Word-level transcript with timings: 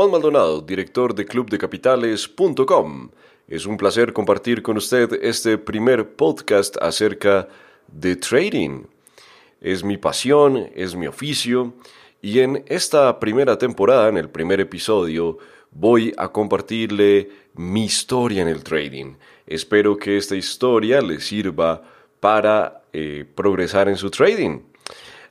Juan 0.00 0.12
Maldonado, 0.12 0.62
director 0.62 1.14
de 1.14 1.26
clubdecapitales.com. 1.26 3.10
Es 3.46 3.66
un 3.66 3.76
placer 3.76 4.14
compartir 4.14 4.62
con 4.62 4.78
usted 4.78 5.12
este 5.22 5.58
primer 5.58 6.14
podcast 6.14 6.78
acerca 6.80 7.48
de 7.86 8.16
trading. 8.16 8.84
Es 9.60 9.84
mi 9.84 9.98
pasión, 9.98 10.70
es 10.74 10.96
mi 10.96 11.06
oficio 11.06 11.74
y 12.22 12.38
en 12.38 12.64
esta 12.66 13.20
primera 13.20 13.58
temporada, 13.58 14.08
en 14.08 14.16
el 14.16 14.30
primer 14.30 14.58
episodio, 14.60 15.36
voy 15.70 16.14
a 16.16 16.28
compartirle 16.28 17.28
mi 17.56 17.84
historia 17.84 18.40
en 18.40 18.48
el 18.48 18.64
trading. 18.64 19.16
Espero 19.46 19.98
que 19.98 20.16
esta 20.16 20.34
historia 20.34 21.02
le 21.02 21.20
sirva 21.20 21.82
para 22.20 22.84
eh, 22.94 23.26
progresar 23.34 23.86
en 23.90 23.96
su 23.96 24.10
trading. 24.10 24.60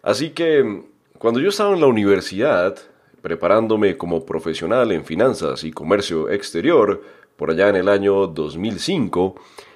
Así 0.03 0.29
que 0.29 0.83
cuando 1.17 1.39
yo 1.39 1.49
estaba 1.49 1.73
en 1.73 1.81
la 1.81 1.87
universidad, 1.87 2.77
preparándome 3.21 3.97
como 3.97 4.25
profesional 4.25 4.91
en 4.91 5.05
finanzas 5.05 5.63
y 5.63 5.71
comercio 5.71 6.29
exterior, 6.29 7.01
por 7.35 7.51
allá 7.51 7.69
en 7.69 7.77
el 7.77 7.89
año 7.89 8.27
2005, 8.27 9.35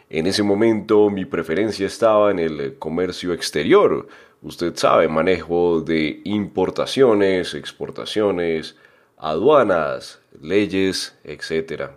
en 0.09 0.27
ese 0.27 0.43
momento 0.43 1.09
mi 1.09 1.25
preferencia 1.25 1.87
estaba 1.87 2.29
en 2.29 2.39
el 2.39 2.77
comercio 2.77 3.33
exterior. 3.33 4.07
Usted 4.41 4.75
sabe, 4.75 5.07
manejo 5.07 5.81
de 5.81 6.21
importaciones, 6.25 7.53
exportaciones, 7.53 8.75
aduanas, 9.17 10.21
leyes, 10.41 11.17
etc. 11.23 11.91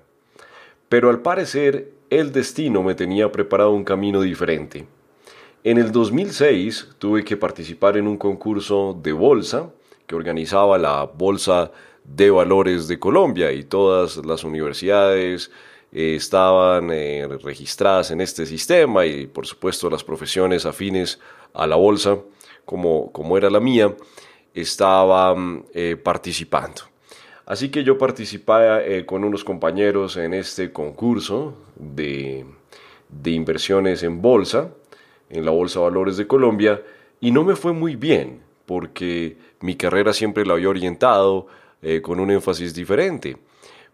Pero 0.89 1.11
al 1.11 1.21
parecer 1.21 1.93
el 2.09 2.33
destino 2.33 2.83
me 2.83 2.95
tenía 2.95 3.33
preparado 3.33 3.73
un 3.73 3.85
camino 3.85 4.21
diferente. 4.23 4.87
En 5.65 5.79
el 5.79 5.91
2006 5.91 6.91
tuve 6.99 7.25
que 7.25 7.37
participar 7.37 7.97
en 7.97 8.07
un 8.07 8.17
concurso 8.17 8.97
de 9.03 9.13
bolsa 9.13 9.73
que 10.07 10.15
organizaba 10.15 10.79
la 10.79 11.05
Bolsa 11.05 11.71
de 12.05 12.31
Valores 12.31 12.89
de 12.89 12.99
Colombia 12.99 13.53
y 13.53 13.65
todas 13.65 14.17
las 14.25 14.45
universidades 14.45 15.51
eh, 15.93 16.15
estaban 16.17 16.91
eh, 16.93 17.27
registradas 17.43 18.11
en 18.11 18.21
este 18.21 18.47
sistema 18.47 19.05
y 19.07 19.27
por 19.27 19.47
supuesto 19.47 19.91
las 19.91 20.05
profesiones 20.05 20.67
afines 20.67 21.19
a 21.55 21.67
la 21.67 21.77
bolsa 21.77 22.19
como, 22.65 23.11
como 23.13 23.37
era 23.37 23.51
la 23.51 23.61
mía 23.61 23.95
estaban 24.55 25.65
eh, 25.75 25.97
participando. 25.97 26.83
Así 27.45 27.69
que 27.69 27.85
yo 27.85 27.97
participé 27.97 29.05
con 29.07 29.23
unos 29.23 29.45
compañeros 29.45 30.17
en 30.17 30.35
este 30.35 30.73
concurso 30.73 31.55
de, 31.77 32.45
de 33.09 33.31
inversiones 33.31 34.03
en 34.03 34.21
bolsa 34.21 34.71
en 35.31 35.45
la 35.45 35.51
Bolsa 35.51 35.81
de 35.81 35.85
Valores 35.85 36.17
de 36.17 36.27
Colombia 36.27 36.83
y 37.21 37.31
no 37.31 37.45
me 37.45 37.57
fue 37.57 37.73
muy 37.73 37.97
bien 37.97 38.43
porque 38.67 39.37
mi 39.61 39.77
carrera 39.77 40.13
siempre 40.13 40.45
la 40.45 40.55
había 40.55 40.69
orientado 40.69 41.47
eh, 41.83 42.01
con 42.03 42.21
un 42.21 42.31
énfasis 42.31 42.75
diferente. 42.75 43.37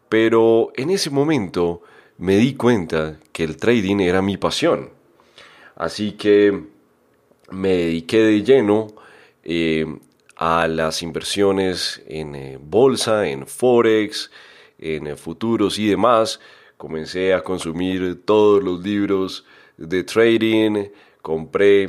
Pero 0.08 0.72
en 0.76 0.90
ese 0.90 1.10
momento 1.10 1.82
me 2.18 2.36
di 2.36 2.54
cuenta 2.54 3.18
que 3.32 3.44
el 3.44 3.56
trading 3.56 4.00
era 4.00 4.22
mi 4.22 4.36
pasión. 4.36 4.90
Así 5.76 6.12
que 6.12 6.62
me 7.50 7.68
dediqué 7.68 8.18
de 8.18 8.42
lleno 8.42 8.88
eh, 9.42 9.86
a 10.36 10.68
las 10.68 11.02
inversiones 11.02 12.02
en 12.06 12.34
eh, 12.34 12.58
bolsa, 12.60 13.28
en 13.28 13.46
forex, 13.46 14.30
en 14.78 15.16
futuros 15.16 15.78
y 15.78 15.88
demás. 15.88 16.40
Comencé 16.76 17.32
a 17.32 17.42
consumir 17.42 18.22
todos 18.24 18.62
los 18.62 18.82
libros 18.82 19.44
de 19.76 20.02
trading, 20.02 20.88
compré 21.20 21.88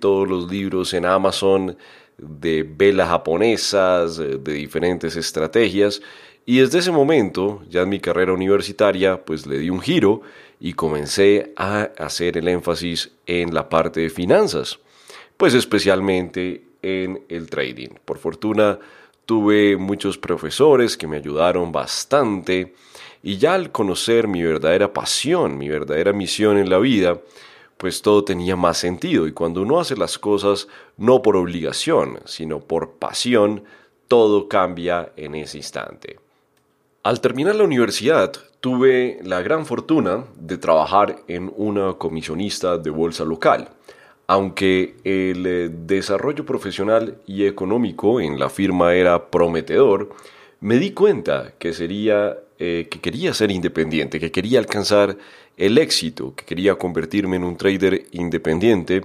todos 0.00 0.26
los 0.26 0.50
libros 0.50 0.94
en 0.94 1.04
Amazon 1.04 1.76
de 2.18 2.64
velas 2.64 3.08
japonesas, 3.08 4.18
eh, 4.18 4.38
de 4.38 4.52
diferentes 4.52 5.16
estrategias, 5.16 6.02
y 6.44 6.60
desde 6.60 6.78
ese 6.78 6.90
momento, 6.90 7.62
ya 7.68 7.82
en 7.82 7.90
mi 7.90 8.00
carrera 8.00 8.32
universitaria, 8.32 9.22
pues 9.24 9.46
le 9.46 9.58
di 9.58 9.68
un 9.68 9.80
giro 9.80 10.22
y 10.58 10.72
comencé 10.72 11.52
a 11.56 11.90
hacer 11.98 12.38
el 12.38 12.48
énfasis 12.48 13.10
en 13.26 13.54
la 13.54 13.68
parte 13.68 14.00
de 14.00 14.08
finanzas, 14.08 14.78
pues 15.36 15.52
especialmente 15.52 16.62
en 16.80 17.22
el 17.28 17.50
trading. 17.50 17.90
Por 18.04 18.16
fortuna 18.16 18.78
tuve 19.26 19.76
muchos 19.76 20.16
profesores 20.16 20.96
que 20.96 21.06
me 21.06 21.18
ayudaron 21.18 21.70
bastante 21.70 22.72
y 23.22 23.36
ya 23.36 23.52
al 23.52 23.70
conocer 23.70 24.26
mi 24.26 24.42
verdadera 24.42 24.92
pasión, 24.92 25.58
mi 25.58 25.68
verdadera 25.68 26.14
misión 26.14 26.56
en 26.56 26.70
la 26.70 26.78
vida, 26.78 27.20
pues 27.78 28.02
todo 28.02 28.24
tenía 28.24 28.56
más 28.56 28.76
sentido. 28.76 29.26
Y 29.26 29.32
cuando 29.32 29.62
uno 29.62 29.80
hace 29.80 29.96
las 29.96 30.18
cosas 30.18 30.68
no 30.98 31.22
por 31.22 31.36
obligación, 31.36 32.18
sino 32.26 32.60
por 32.60 32.98
pasión, 32.98 33.64
todo 34.08 34.48
cambia 34.48 35.12
en 35.16 35.34
ese 35.34 35.56
instante. 35.58 36.18
Al 37.04 37.20
terminar 37.20 37.54
la 37.54 37.64
universidad, 37.64 38.32
tuve 38.60 39.20
la 39.22 39.40
gran 39.40 39.64
fortuna 39.64 40.24
de 40.36 40.58
trabajar 40.58 41.20
en 41.28 41.52
una 41.56 41.94
comisionista 41.94 42.76
de 42.76 42.90
bolsa 42.90 43.24
local. 43.24 43.70
Aunque 44.26 44.96
el 45.04 45.46
eh, 45.46 45.70
desarrollo 45.70 46.44
profesional 46.44 47.16
y 47.26 47.46
económico 47.46 48.20
en 48.20 48.38
la 48.38 48.50
firma 48.50 48.94
era 48.94 49.30
prometedor, 49.30 50.10
me 50.60 50.76
di 50.76 50.90
cuenta 50.90 51.54
que 51.58 51.72
sería 51.72 52.36
eh, 52.58 52.88
que 52.90 53.00
quería 53.00 53.32
ser 53.34 53.52
independiente, 53.52 54.18
que 54.18 54.32
quería 54.32 54.58
alcanzar 54.58 55.16
el 55.58 55.76
éxito, 55.76 56.34
que 56.34 56.44
quería 56.44 56.76
convertirme 56.76 57.36
en 57.36 57.44
un 57.44 57.56
trader 57.56 58.06
independiente 58.12 59.02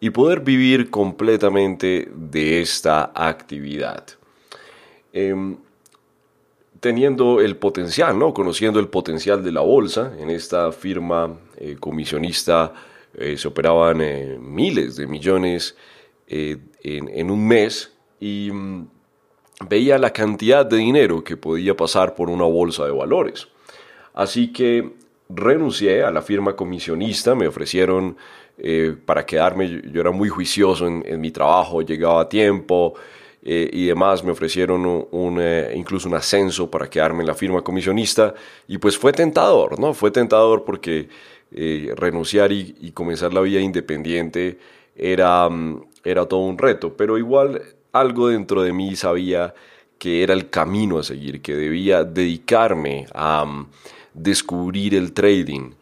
y 0.00 0.10
poder 0.10 0.40
vivir 0.40 0.90
completamente 0.90 2.08
de 2.14 2.60
esta 2.62 3.10
actividad. 3.14 4.04
Em, 5.12 5.56
teniendo 6.78 7.40
el 7.40 7.56
potencial, 7.56 8.16
¿no? 8.16 8.32
conociendo 8.32 8.78
el 8.78 8.86
potencial 8.86 9.42
de 9.42 9.50
la 9.50 9.62
bolsa, 9.62 10.12
en 10.16 10.30
esta 10.30 10.70
firma 10.70 11.36
eh, 11.56 11.76
comisionista 11.80 12.72
eh, 13.14 13.36
se 13.36 13.48
operaban 13.48 13.98
miles 14.40 14.94
de 14.94 15.08
millones 15.08 15.76
en, 16.28 16.70
en, 16.82 17.30
un 17.30 17.48
mes 17.48 17.92
y 18.20 18.50
mm, 18.52 18.86
veía 19.68 19.98
la 19.98 20.12
cantidad 20.12 20.64
de 20.64 20.76
dinero 20.76 21.24
que 21.24 21.36
podía 21.36 21.76
pasar 21.76 22.14
por 22.14 22.30
una 22.30 22.44
bolsa 22.44 22.84
de 22.84 22.92
valores. 22.92 23.48
Así 24.14 24.52
que 24.52 24.92
renuncié 25.28 26.02
a 26.02 26.10
la 26.10 26.22
firma 26.22 26.54
comisionista, 26.56 27.34
me 27.34 27.46
ofrecieron 27.46 28.16
eh, 28.56 28.96
para 29.04 29.24
quedarme, 29.24 29.82
yo 29.92 30.00
era 30.00 30.10
muy 30.10 30.28
juicioso 30.28 30.86
en, 30.86 31.20
mi 31.20 31.30
trabajo, 31.30 31.82
llegaba 31.82 32.22
a 32.22 32.28
tiempo 32.28 32.94
eh, 33.42 33.68
y 33.72 33.86
demás, 33.86 34.24
me 34.24 34.32
ofrecieron 34.32 35.06
un, 35.10 35.38
eh, 35.40 35.72
incluso 35.76 36.08
un 36.08 36.14
ascenso 36.14 36.70
para 36.70 36.88
quedarme 36.88 37.20
en 37.20 37.28
la 37.28 37.34
firma 37.34 37.62
comisionista 37.62 38.34
y 38.66 38.78
pues 38.78 38.98
fue 38.98 39.12
tentador, 39.12 39.78
¿no? 39.78 39.94
Fue 39.94 40.10
tentador 40.10 40.64
porque 40.64 41.08
renunciar 41.50 42.52
y, 42.52 42.92
comenzar 42.92 43.32
la 43.32 43.40
vida 43.40 43.58
independiente 43.58 44.58
era, 44.94 45.48
mm, 45.48 45.82
era 46.04 46.26
todo 46.26 46.40
un 46.40 46.58
reto, 46.58 46.94
pero 46.94 47.16
igual 47.16 47.62
algo 47.92 48.28
dentro 48.28 48.62
de 48.62 48.72
mí 48.72 48.96
sabía 48.96 49.54
que 49.98 50.22
era 50.22 50.34
el 50.34 50.50
camino 50.50 50.98
a 50.98 51.02
seguir, 51.02 51.40
que 51.40 51.54
debía 51.54 52.04
dedicarme 52.04 53.06
a 53.14 53.44
mm, 53.44 53.66
descubrir 54.14 54.94
el 54.94 55.12
trading. 55.12 55.72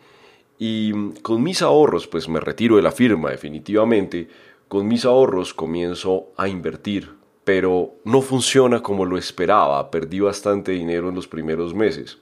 Y 0.58 1.12
con 1.22 1.42
mis 1.42 1.62
ahorros, 1.62 2.06
pues 2.06 2.28
me 2.28 2.40
retiro 2.40 2.76
de 2.76 2.82
la 2.82 2.92
firma 2.92 3.30
definitivamente, 3.30 4.28
con 4.68 4.88
mis 4.88 5.04
ahorros 5.04 5.54
comienzo 5.54 6.28
a 6.36 6.48
invertir, 6.48 7.14
pero 7.44 7.94
no 8.04 8.22
funciona 8.22 8.82
como 8.82 9.04
lo 9.04 9.16
esperaba, 9.16 9.90
perdí 9.90 10.20
bastante 10.20 10.72
dinero 10.72 11.10
en 11.10 11.14
los 11.14 11.28
primeros 11.28 11.74
meses, 11.74 12.18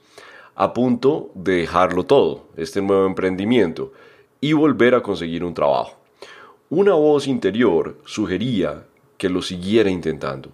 a 0.53 0.73
punto 0.73 1.31
de 1.33 1.57
dejarlo 1.57 2.03
todo, 2.03 2.47
este 2.55 2.81
nuevo 2.81 3.07
emprendimiento, 3.07 3.91
y 4.41 4.53
volver 4.53 4.93
a 4.93 5.01
conseguir 5.01 5.43
un 5.43 5.53
trabajo. 5.53 5.97
Una 6.69 6.93
voz 6.93 7.27
interior 7.27 7.97
sugería 8.05 8.85
que 9.17 9.29
lo 9.29 9.41
siguiera 9.41 9.89
intentando, 9.89 10.51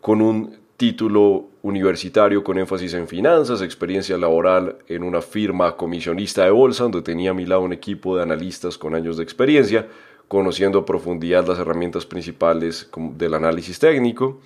con 0.00 0.22
un 0.22 0.56
título 0.78 1.48
universitario 1.62 2.44
con 2.44 2.56
énfasis 2.56 2.94
en 2.94 3.08
finanzas, 3.08 3.62
experiencia 3.62 4.16
laboral 4.16 4.78
en 4.86 5.02
una 5.02 5.20
firma 5.20 5.76
comisionista 5.76 6.44
de 6.44 6.52
bolsa, 6.52 6.84
donde 6.84 7.02
tenía 7.02 7.32
a 7.32 7.34
mi 7.34 7.46
lado 7.46 7.62
un 7.62 7.72
equipo 7.72 8.16
de 8.16 8.22
analistas 8.22 8.78
con 8.78 8.94
años 8.94 9.16
de 9.16 9.24
experiencia, 9.24 9.88
conociendo 10.28 10.78
a 10.78 10.86
profundidad 10.86 11.48
las 11.48 11.58
herramientas 11.58 12.06
principales 12.06 12.88
del 12.96 13.34
análisis 13.34 13.80
técnico, 13.80 14.40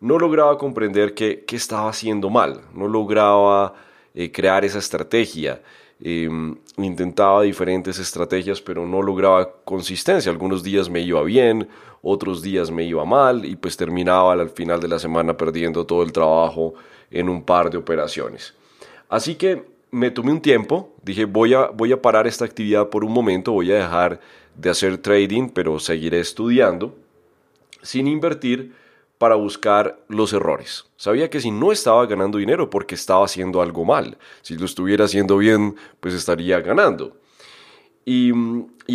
no 0.00 0.18
lograba 0.18 0.58
comprender 0.58 1.14
qué, 1.14 1.44
estaba 1.48 1.88
haciendo 1.88 2.28
mal, 2.28 2.62
no 2.74 2.88
lograba 2.88 3.74
eh, 4.14 4.32
crear 4.32 4.64
esa 4.64 4.80
estrategia, 4.80 5.62
Em, 6.00 6.56
intentaba 6.76 7.42
diferentes 7.42 7.98
estrategias, 7.98 8.60
pero 8.60 8.86
no 8.86 9.02
lograba 9.02 9.50
consistencia. 9.64 10.30
Algunos 10.30 10.62
días 10.62 10.88
me 10.88 11.00
iba 11.00 11.22
bien, 11.24 11.68
otros 12.02 12.40
días 12.40 12.70
me 12.70 12.84
iba 12.84 13.04
mal 13.04 13.44
y 13.44 13.56
pues 13.56 13.76
terminaba 13.76 14.32
al 14.32 14.50
final 14.50 14.80
de 14.80 14.86
la 14.86 15.00
semana 15.00 15.36
perdiendo 15.36 15.84
todo 15.84 16.04
el 16.04 16.12
trabajo 16.12 16.74
en 17.10 17.28
un 17.28 17.42
par 17.42 17.70
de 17.70 17.78
operaciones. 17.78 18.54
Así 19.08 19.34
que 19.34 19.64
me 19.90 20.10
tomé 20.12 20.30
un 20.30 20.40
tiempo, 20.40 20.94
dije 21.02 21.24
voy 21.24 21.54
a, 21.54 21.66
voy 21.68 21.90
a 21.92 22.00
parar 22.00 22.26
esta 22.28 22.44
actividad 22.44 22.88
por 22.90 23.04
un 23.04 23.12
momento, 23.12 23.52
voy 23.52 23.72
a 23.72 23.76
dejar 23.76 24.20
de 24.54 24.70
hacer 24.70 24.98
trading, 24.98 25.48
pero 25.48 25.80
seguiré 25.80 26.20
estudiando 26.20 26.94
sin 27.82 28.06
invertir 28.06 28.72
para 29.18 29.34
buscar 29.34 29.98
los 30.08 30.32
errores. 30.32 30.86
Sabía 30.96 31.28
que 31.28 31.40
si 31.40 31.50
no 31.50 31.72
estaba 31.72 32.06
ganando 32.06 32.38
dinero 32.38 32.70
porque 32.70 32.94
estaba 32.94 33.24
haciendo 33.24 33.60
algo 33.60 33.84
mal. 33.84 34.16
Si 34.42 34.56
lo 34.56 34.64
estuviera 34.64 35.04
haciendo 35.04 35.36
bien, 35.38 35.74
pues 36.00 36.14
estaría 36.14 36.60
ganando. 36.60 37.16
Y, 38.04 38.32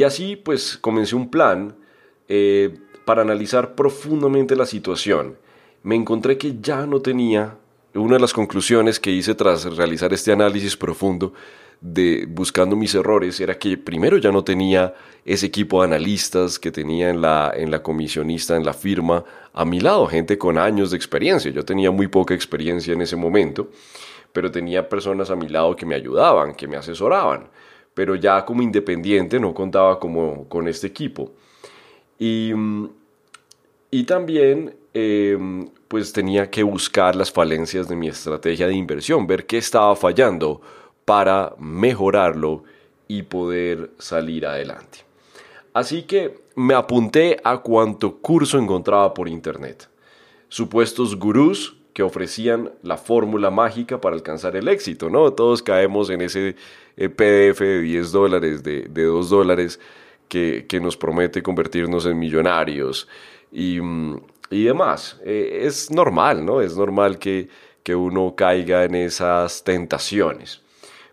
así 0.03 0.35
pues 0.35 0.77
comencé 0.77 1.15
un 1.15 1.29
plan 1.29 1.75
eh, 2.27 2.75
para 3.05 3.21
analizar 3.21 3.75
profundamente 3.75 4.55
la 4.55 4.65
situación. 4.65 5.37
Me 5.83 5.95
encontré 5.95 6.37
que 6.37 6.55
ya 6.59 6.87
no 6.87 7.01
tenía, 7.01 7.57
una 7.93 8.15
de 8.15 8.21
las 8.21 8.33
conclusiones 8.33 8.99
que 8.99 9.11
hice 9.11 9.35
tras 9.35 9.65
realizar 9.75 10.13
este 10.13 10.31
análisis 10.31 10.75
profundo, 10.77 11.33
de 11.83 12.25
buscando 12.29 12.77
mis 12.77 12.95
errores 12.95 13.41
era 13.41 13.59
que 13.59 13.77
primero 13.77 14.17
ya 14.17 14.31
no 14.31 14.41
tenía 14.41 14.95
ese 15.25 15.47
equipo 15.47 15.81
de 15.81 15.87
analistas 15.87 16.57
que 16.57 16.71
tenía 16.71 17.09
en 17.09 17.21
la, 17.21 17.51
en 17.53 17.69
la 17.69 17.83
comisionista, 17.83 18.55
en 18.55 18.63
la 18.63 18.73
firma, 18.73 19.25
a 19.53 19.65
mi 19.65 19.79
lado, 19.79 20.07
gente 20.07 20.37
con 20.37 20.57
años 20.57 20.91
de 20.91 20.97
experiencia. 20.97 21.51
Yo 21.51 21.63
tenía 21.63 21.91
muy 21.91 22.07
poca 22.07 22.33
experiencia 22.33 22.93
en 22.93 23.01
ese 23.01 23.15
momento, 23.15 23.69
pero 24.31 24.51
tenía 24.51 24.89
personas 24.89 25.29
a 25.29 25.35
mi 25.35 25.47
lado 25.47 25.75
que 25.75 25.85
me 25.85 25.95
ayudaban, 25.95 26.55
que 26.55 26.67
me 26.67 26.75
asesoraban. 26.75 27.49
Pero 27.93 28.15
ya 28.15 28.43
como 28.43 28.63
independiente 28.63 29.39
no 29.39 29.53
contaba 29.53 29.99
como 29.99 30.49
con 30.49 30.67
este 30.67 30.87
equipo. 30.87 31.31
Y, 32.17 32.51
y 33.91 34.03
también 34.05 34.75
em, 34.93 35.69
pues 35.87 36.11
tenía 36.11 36.49
que 36.49 36.63
buscar 36.63 37.15
las 37.15 37.31
falencias 37.31 37.87
de 37.87 37.95
mi 37.95 38.07
estrategia 38.07 38.67
de 38.67 38.73
inversión, 38.73 39.27
ver 39.27 39.45
qué 39.45 39.59
estaba 39.59 39.95
fallando 39.95 40.61
para 41.05 41.53
mejorarlo 41.59 42.63
y 43.07 43.21
poder 43.23 43.91
salir 43.99 44.47
adelante. 44.47 45.12
Así 45.73 46.03
que 46.03 46.39
me 46.55 46.73
apunté 46.73 47.37
a 47.43 47.57
cuanto 47.57 48.17
curso 48.17 48.57
encontraba 48.57 49.13
por 49.13 49.27
internet. 49.27 49.89
Supuestos 50.49 51.17
gurús 51.17 51.77
que 51.93 52.03
ofrecían 52.03 52.71
la 52.81 52.97
fórmula 52.97 53.51
mágica 53.51 54.01
para 54.01 54.15
alcanzar 54.15 54.55
el 54.55 54.67
éxito, 54.67 55.09
¿no? 55.09 55.33
Todos 55.33 55.61
caemos 55.61 56.09
en 56.09 56.21
ese 56.21 56.55
eh, 56.97 57.09
PDF 57.09 57.59
de 57.59 57.81
10 57.81 58.11
dólares, 58.11 58.63
de, 58.63 58.87
2 58.87 59.29
dólares, 59.29 59.79
que, 60.27 60.65
nos 60.81 60.97
promete 60.97 61.43
convertirnos 61.43 62.07
en 62.07 62.17
millonarios 62.17 63.07
y, 63.51 63.79
mm, 63.79 64.21
demás. 64.49 65.19
Eh, 65.23 65.61
es 65.65 65.91
normal, 65.91 66.43
¿no? 66.43 66.61
Es 66.61 66.75
normal 66.75 67.19
que, 67.19 67.49
que 67.83 67.95
uno 67.95 68.33
caiga 68.35 68.83
en 68.85 68.95
esas 68.95 69.63
tentaciones. 69.63 70.61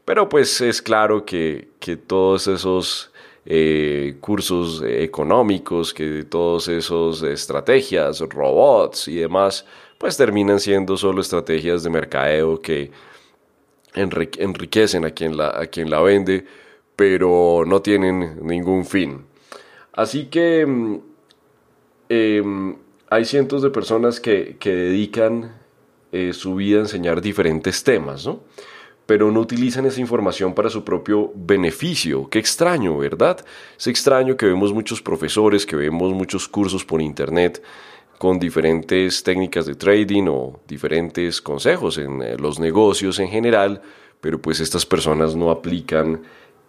Pero 0.05 0.29
pues 0.29 0.61
es 0.61 0.81
claro 0.81 1.25
que, 1.25 1.69
todos 2.07 2.47
esos 2.47 3.13
eh, 3.53 4.15
cursos 4.21 4.81
económicos, 4.87 5.93
que 5.93 6.23
todos 6.23 6.69
esos 6.69 7.25
estrategias, 7.25 8.21
robots 8.21 9.09
y 9.09 9.17
demás, 9.17 9.67
pues 9.99 10.17
terminan 10.17 10.61
siendo 10.61 10.97
solo 10.97 11.21
estrategias 11.21 11.83
de 11.83 11.91
mercadeo 11.91 12.61
que 12.61 12.93
enriquecen 13.97 15.05
a 15.05 15.11
quien 15.11 15.37
la, 15.37 15.49
a 15.49 15.67
quien 15.67 15.91
la 15.91 16.01
vende, 16.01 16.47
pero 16.95 17.65
no 17.67 17.83
tienen 17.83 18.39
ningún 18.47 18.85
fin. 18.85 19.25
Así 19.95 20.27
que 20.27 20.65
mm, 20.65 21.01
em, 22.09 22.77
hay 23.09 23.25
cientos 23.25 23.63
de 23.63 23.71
personas 23.71 24.21
que, 24.21 24.57
dedican 24.63 25.57
eh, 26.13 26.33
su 26.35 26.55
vida 26.55 26.79
a 26.79 26.83
enseñar 26.83 27.21
diferentes 27.21 27.83
temas, 27.83 28.27
¿no? 28.27 28.45
Pero 29.11 29.33
no 29.33 29.41
utilizan 29.41 29.87
esa 29.87 30.01
información 30.01 30.55
para 30.55 30.71
su 30.71 30.85
propio 30.85 31.33
beneficio. 31.35 32.29
Qué 32.31 32.39
extraño, 32.39 32.97
¿verdad? 32.97 33.45
Es 33.77 33.89
extraño 33.89 34.37
que 34.37 34.47
vemos 34.47 34.73
muchos 34.73 35.03
profesores, 35.03 35.67
que 35.67 35.75
vemos 35.75 36.15
muchos 36.15 36.47
cursos 36.47 36.85
por 36.85 37.03
internet 37.03 37.61
con 38.19 38.39
diferentes 38.39 39.25
técnicas 39.25 39.67
de 39.67 39.75
trading 39.75 40.29
o 40.29 40.61
diferentes 40.69 41.43
consejos 41.43 41.99
en 41.99 42.23
eh, 42.23 42.37
los 42.39 42.61
negocios 42.61 43.19
en 43.19 43.27
general, 43.27 43.83
pero 44.21 44.41
pues 44.41 44.61
estas 44.61 44.87
personas 44.87 45.35
no 45.35 45.51
aplican 45.51 46.23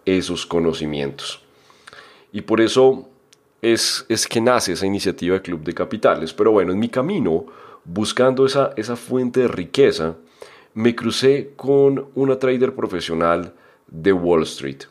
esos 0.04 0.44
conocimientos. 0.44 1.40
Y 2.32 2.40
por 2.40 2.60
eso 2.60 3.08
es, 3.60 4.04
es 4.08 4.26
que 4.26 4.40
nace 4.40 4.72
esa 4.72 4.84
iniciativa 4.84 5.36
de 5.36 5.42
Club 5.42 5.62
de 5.62 5.74
Capitales. 5.74 6.32
Pero 6.32 6.50
bueno, 6.50 6.72
en 6.72 6.80
mi 6.80 6.88
camino, 6.88 7.46
buscando 7.84 8.44
esa, 8.44 8.72
esa 8.76 8.96
fuente 8.96 9.42
de 9.42 9.46
riqueza, 9.46 10.16
me 10.74 10.94
crucé 10.94 11.52
con 11.56 12.08
una 12.14 12.38
trader 12.38 12.74
profesional 12.74 13.54
de 13.88 14.12
Wall 14.12 14.42
Street, 14.44 14.84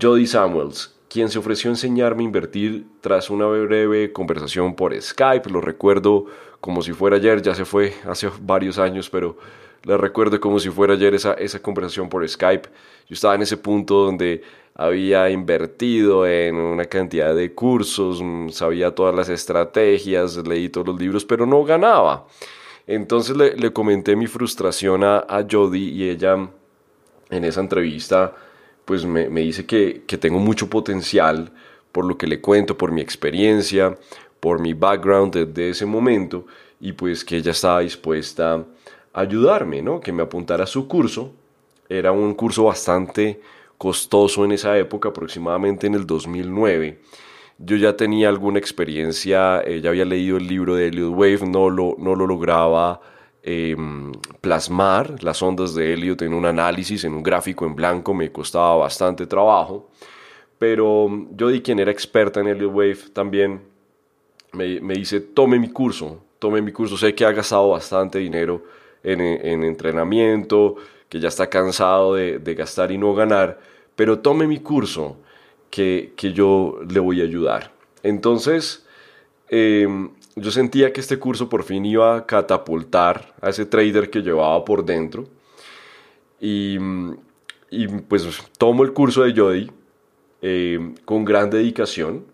Jody 0.00 0.26
Samuels, 0.26 0.94
quien 1.08 1.28
se 1.28 1.38
ofreció 1.38 1.70
a 1.70 1.74
enseñarme 1.74 2.22
a 2.22 2.26
invertir 2.26 2.86
tras 3.02 3.28
una 3.28 3.46
breve 3.46 4.12
conversación 4.12 4.74
por 4.74 4.98
Skype. 4.98 5.50
Lo 5.50 5.60
recuerdo 5.60 6.24
como 6.60 6.80
si 6.80 6.92
fuera 6.92 7.16
ayer, 7.16 7.42
ya 7.42 7.54
se 7.54 7.66
fue 7.66 7.92
hace 8.08 8.30
varios 8.40 8.78
años, 8.78 9.10
pero 9.10 9.36
le 9.84 9.98
recuerdo 9.98 10.40
como 10.40 10.58
si 10.58 10.70
fuera 10.70 10.94
ayer 10.94 11.14
esa, 11.14 11.34
esa 11.34 11.60
conversación 11.60 12.08
por 12.08 12.26
Skype. 12.26 12.68
Yo 13.08 13.14
estaba 13.14 13.34
en 13.34 13.42
ese 13.42 13.58
punto 13.58 14.04
donde 14.04 14.42
había 14.74 15.28
invertido 15.28 16.26
en 16.26 16.56
una 16.56 16.86
cantidad 16.86 17.34
de 17.34 17.52
cursos, 17.52 18.22
mm, 18.22 18.48
sabía 18.48 18.94
todas 18.94 19.14
las 19.14 19.28
estrategias, 19.28 20.36
leí 20.46 20.70
todos 20.70 20.86
los 20.86 20.98
libros, 20.98 21.24
pero 21.26 21.44
no 21.44 21.62
ganaba. 21.64 22.26
Entonces 22.86 23.36
le, 23.36 23.72
comenté 23.72 24.16
mi 24.16 24.26
frustración 24.26 25.04
a, 25.04 25.18
a 25.18 25.46
Jody 25.48 25.90
y 25.90 26.08
ella 26.08 26.48
en 27.30 27.44
esa 27.44 27.60
entrevista 27.60 28.34
pues 28.84 29.04
me, 29.04 29.28
dice 29.28 29.64
que, 29.66 30.02
tengo 30.20 30.38
mucho 30.38 30.68
potencial 30.68 31.52
por 31.92 32.04
lo 32.04 32.18
que 32.18 32.26
le 32.26 32.40
cuento, 32.40 32.76
por 32.76 32.92
mi 32.92 33.00
experiencia, 33.00 33.96
por 34.40 34.60
mi 34.60 34.74
background 34.74 35.34
desde 35.34 35.70
ese 35.70 35.86
momento 35.86 36.46
y 36.80 36.92
pues 36.92 37.24
que 37.24 37.36
ella 37.36 37.52
estaba 37.52 37.80
dispuesta 37.80 38.54
a 39.12 39.20
ayudarme, 39.20 39.82
¿no? 39.82 40.00
Que 40.00 40.12
me 40.12 40.22
apuntara 40.22 40.64
a 40.64 40.66
su 40.66 40.88
curso. 40.88 41.32
Era 41.88 42.12
un 42.12 42.34
curso 42.34 42.64
bastante 42.64 43.40
costoso 43.78 44.44
en 44.44 44.52
esa 44.52 44.76
época, 44.76 45.10
aproximadamente 45.10 45.86
en 45.86 45.94
el 45.94 46.06
2009 46.06 47.00
yo 47.64 47.76
ya 47.76 47.96
tenía 47.96 48.28
alguna 48.28 48.58
experiencia, 48.58 49.62
eh, 49.64 49.80
ya 49.80 49.90
había 49.90 50.04
leído 50.04 50.36
el 50.36 50.46
libro 50.46 50.74
de 50.74 50.88
Elliot 50.88 51.12
Wave, 51.14 51.46
no 51.46 51.70
lo, 51.70 51.94
no 51.98 52.14
lo 52.16 52.26
lograba 52.26 53.00
em, 53.42 54.12
plasmar 54.40 55.22
las 55.22 55.42
ondas 55.42 55.74
de 55.74 55.94
Elliot 55.94 56.22
en 56.22 56.34
un 56.34 56.44
análisis, 56.44 57.04
en 57.04 57.14
un 57.14 57.22
gráfico 57.22 57.64
en 57.64 57.74
blanco, 57.76 58.14
me 58.14 58.32
costaba 58.32 58.76
bastante 58.76 59.26
trabajo, 59.26 59.90
pero 60.58 61.08
yo 61.36 61.48
di 61.48 61.62
quien 61.62 61.78
era 61.78 61.90
experta 61.90 62.40
en 62.40 62.48
Elliot 62.48 62.72
Wave 62.72 62.98
también 63.12 63.60
me, 64.52 64.94
dice, 64.94 65.20
tome 65.20 65.58
mi 65.58 65.70
curso, 65.70 66.20
tome 66.38 66.60
mi 66.60 66.72
curso, 66.72 66.96
sé 66.96 67.14
que 67.14 67.24
ha 67.24 67.32
gastado 67.32 67.70
bastante 67.70 68.18
dinero 68.18 68.64
en, 69.02 69.20
entrenamiento, 69.64 70.76
que 71.08 71.20
ya 71.20 71.28
está 71.28 71.48
cansado 71.48 72.14
de, 72.14 72.38
de 72.38 72.54
gastar 72.54 72.90
y 72.92 72.98
no 72.98 73.14
ganar, 73.14 73.60
pero 73.94 74.18
tome 74.18 74.46
mi 74.46 74.58
curso 74.58 75.16
que, 75.72 76.32
yo 76.34 76.80
le 76.86 77.00
voy 77.00 77.22
a 77.22 77.24
ayudar. 77.24 77.72
Entonces, 78.02 78.84
em, 79.48 80.10
yo 80.36 80.50
sentía 80.50 80.92
que 80.92 81.00
este 81.00 81.18
curso 81.18 81.48
por 81.48 81.64
fin 81.64 81.84
iba 81.86 82.14
a 82.14 82.26
catapultar 82.26 83.34
a 83.40 83.48
ese 83.48 83.64
trader 83.64 84.10
que 84.10 84.20
llevaba 84.20 84.62
por 84.64 84.84
dentro. 84.84 85.26
Y, 86.40 86.78
pues 88.08 88.26
tomo 88.58 88.82
el 88.82 88.92
curso 88.92 89.22
de 89.22 89.32
Jody 89.34 89.70
em, 90.42 90.94
con 91.06 91.24
gran 91.24 91.48
dedicación 91.48 92.26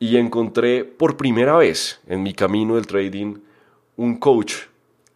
y 0.00 0.16
encontré 0.16 0.84
por 0.84 1.16
primera 1.16 1.56
vez 1.56 2.00
en 2.08 2.22
mi 2.24 2.32
camino 2.32 2.74
del 2.74 2.88
trading 2.88 3.36
un 3.96 4.16
coach 4.16 4.54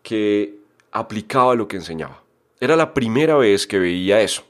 que 0.02 0.58
aplicaba 0.92 1.56
lo 1.56 1.66
que 1.66 1.76
enseñaba. 1.76 2.22
Era 2.60 2.76
la 2.76 2.94
primera 2.94 3.36
vez 3.36 3.66
que 3.66 3.78
veía 3.80 4.20
eso 4.20 4.44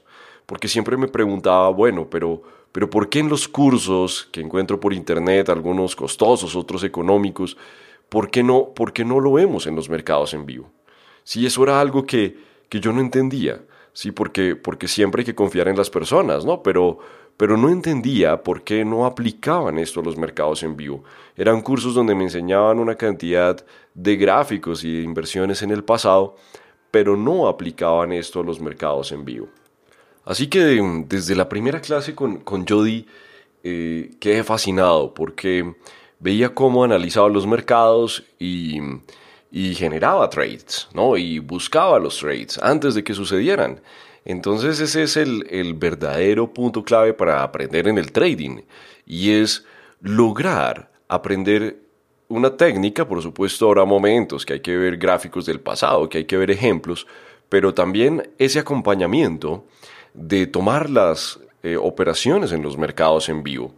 porque 0.45 0.67
siempre 0.67 0.97
me 0.97 1.07
preguntaba, 1.07 1.69
bueno, 1.69 2.07
pero, 2.09 2.41
pero 2.71 2.89
¿por 2.89 3.09
qué 3.09 3.19
en 3.19 3.29
los 3.29 3.47
cursos 3.47 4.27
que 4.31 4.41
encuentro 4.41 4.79
por 4.79 4.93
internet, 4.93 5.49
algunos 5.49 5.95
costosos, 5.95 6.55
otros 6.55 6.83
económicos, 6.83 7.57
¿por 8.09 8.29
qué 8.29 8.43
no, 8.43 8.73
por 8.73 8.93
qué 8.93 9.03
no 9.03 9.19
lo 9.19 9.33
vemos 9.33 9.67
en 9.67 9.75
los 9.75 9.89
mercados 9.89 10.33
en 10.33 10.45
vivo? 10.45 10.69
Si 11.23 11.45
eso 11.45 11.63
era 11.63 11.81
algo 11.81 12.05
que, 12.05 12.37
que 12.69 12.79
yo 12.79 12.91
no 12.93 13.01
entendía, 13.01 13.61
sí, 13.93 14.11
porque, 14.11 14.55
porque 14.55 14.87
siempre 14.87 15.21
hay 15.21 15.25
que 15.25 15.35
confiar 15.35 15.67
en 15.67 15.77
las 15.77 15.89
personas, 15.89 16.45
¿no? 16.45 16.61
Pero, 16.61 16.99
pero 17.37 17.57
no 17.57 17.69
entendía 17.69 18.43
por 18.43 18.63
qué 18.63 18.85
no 18.85 19.05
aplicaban 19.05 19.79
esto 19.79 19.99
a 19.99 20.03
los 20.03 20.17
mercados 20.17 20.61
en 20.63 20.77
vivo. 20.77 21.03
Eran 21.35 21.61
cursos 21.61 21.95
donde 21.95 22.13
me 22.15 22.23
enseñaban 22.23 22.79
una 22.79 22.95
cantidad 22.95 23.65
de 23.93 24.15
gráficos 24.15 24.83
y 24.83 24.97
de 24.97 25.01
inversiones 25.01 25.61
en 25.61 25.71
el 25.71 25.83
pasado, 25.83 26.35
pero 26.91 27.17
no 27.17 27.47
aplicaban 27.47 28.13
esto 28.13 28.39
a 28.39 28.43
los 28.43 28.59
mercados 28.59 29.11
en 29.11 29.25
vivo. 29.25 29.47
Así 30.25 30.47
que 30.47 30.81
mm, 30.81 31.07
desde 31.07 31.35
la 31.35 31.47
primera 31.47 31.79
clase 31.79 32.15
con, 32.15 32.37
con 32.37 32.67
Jody 32.67 33.05
eh, 33.63 34.11
quedé 34.19 34.43
fascinado 34.43 35.13
porque 35.13 35.75
veía 36.19 36.53
cómo 36.53 36.83
analizaba 36.83 37.29
los 37.29 37.47
mercados 37.47 38.23
y, 38.39 38.79
generaba 39.51 40.29
trades, 40.29 40.89
¿no? 40.93 41.15
Y 41.15 41.39
buscaba 41.39 41.97
los 41.97 42.17
trades 42.19 42.57
antes 42.61 42.93
de 42.93 43.03
que 43.03 43.13
sucedieran. 43.13 43.81
Entonces 44.25 44.81
ese 44.81 45.03
es 45.03 45.15
el, 45.15 45.47
el 45.49 45.73
verdadero 45.75 46.53
punto 46.53 46.83
clave 46.83 47.13
para 47.13 47.41
aprender 47.41 47.87
en 47.87 47.97
el 47.97 48.11
trading 48.11 48.61
y 49.05 49.31
es 49.31 49.65
lograr 50.01 50.91
aprender 51.07 51.79
una 52.27 52.57
técnica, 52.57 53.07
por 53.07 53.21
supuesto 53.21 53.67
habrá 53.67 53.85
momentos 53.85 54.45
que 54.45 54.53
hay 54.53 54.59
que 54.59 54.75
ver 54.75 54.97
gráficos 54.97 55.45
del 55.45 55.59
pasado, 55.59 56.09
que 56.09 56.19
hay 56.19 56.25
que 56.25 56.37
ver 56.37 56.51
ejemplos, 56.51 57.07
pero 57.49 57.73
también 57.73 58.29
ese 58.37 58.59
acompañamiento 58.59 59.65
de 60.15 60.47
tomar 60.47 60.89
las 60.89 61.39
eh, 61.63 61.77
operaciones 61.77 62.51
en 62.51 62.61
los 62.61 62.77
mercados 62.77 63.29
en 63.29 63.43
vivo. 63.43 63.73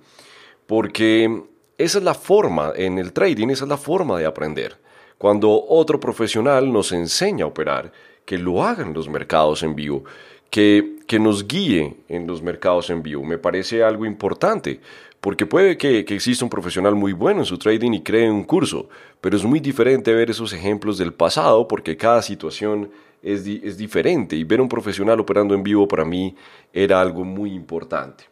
Porque 0.65 1.43
esa 1.77 1.97
es 1.97 2.03
la 2.03 2.13
forma, 2.13 2.73
en 2.75 2.97
el 2.99 3.13
trading, 3.13 3.49
esa 3.49 3.65
es 3.65 3.69
la 3.69 3.77
forma 3.77 4.17
de 4.19 4.25
aprender. 4.25 4.77
Cuando 5.17 5.65
otro 5.67 5.99
profesional 5.99 6.71
nos 6.71 6.91
enseña 6.91 7.45
a 7.45 7.47
operar, 7.47 7.91
que 8.25 8.37
lo 8.37 8.63
haga 8.63 8.83
en 8.83 8.93
los 8.93 9.07
mercados 9.07 9.63
en 9.63 9.75
vivo, 9.75 10.03
que, 10.49 10.97
que 11.07 11.19
nos 11.19 11.47
guíe 11.47 11.97
en 12.07 12.27
los 12.27 12.41
mercados 12.41 12.89
en 12.89 13.01
vivo, 13.01 13.23
me 13.23 13.37
parece 13.37 13.83
algo 13.83 14.05
importante. 14.05 14.79
Porque 15.21 15.45
puede 15.45 15.77
que, 15.77 16.05
que, 16.05 16.15
exista 16.15 16.45
un 16.45 16.49
profesional 16.49 16.93
muy 16.93 17.13
bueno 17.13 17.39
en 17.39 17.45
su 17.45 17.57
trading 17.57 17.93
y 17.93 18.03
cree 18.03 18.29
un 18.29 18.43
curso, 18.43 18.87
pero 19.19 19.35
es 19.35 19.43
muy 19.43 19.59
diferente 19.59 20.13
ver 20.13 20.29
esos 20.29 20.53
ejemplos 20.53 20.97
del 20.97 21.13
pasado 21.13 21.67
porque 21.67 21.97
cada 21.97 22.21
situación 22.21 22.91
es, 23.21 23.45
es 23.45 23.77
diferente. 23.77 24.35
Y 24.35 24.43
ver 24.43 24.61
un 24.61 24.69
profesional 24.69 25.19
operando 25.19 25.53
en 25.53 25.63
vivo 25.63 25.87
para 25.87 26.05
mí 26.05 26.35
era 26.73 27.01
algo 27.01 27.23
muy 27.23 27.53
importante. 27.53 28.25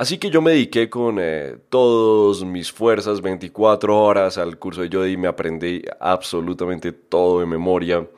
Así 0.00 0.16
que 0.16 0.30
yo 0.30 0.40
me 0.40 0.52
dediqué 0.52 0.88
con 0.88 1.18
eh, 1.20 1.58
todas 1.68 2.42
mis 2.42 2.72
fuerzas 2.72 3.20
24 3.20 4.02
horas 4.02 4.38
al 4.38 4.58
curso 4.58 4.80
de 4.80 4.88
Jody, 4.90 5.18
me 5.18 5.28
aprendí 5.28 5.82
absolutamente 6.00 6.92
todo 6.92 7.40
de 7.40 7.46
memoria, 7.46 8.08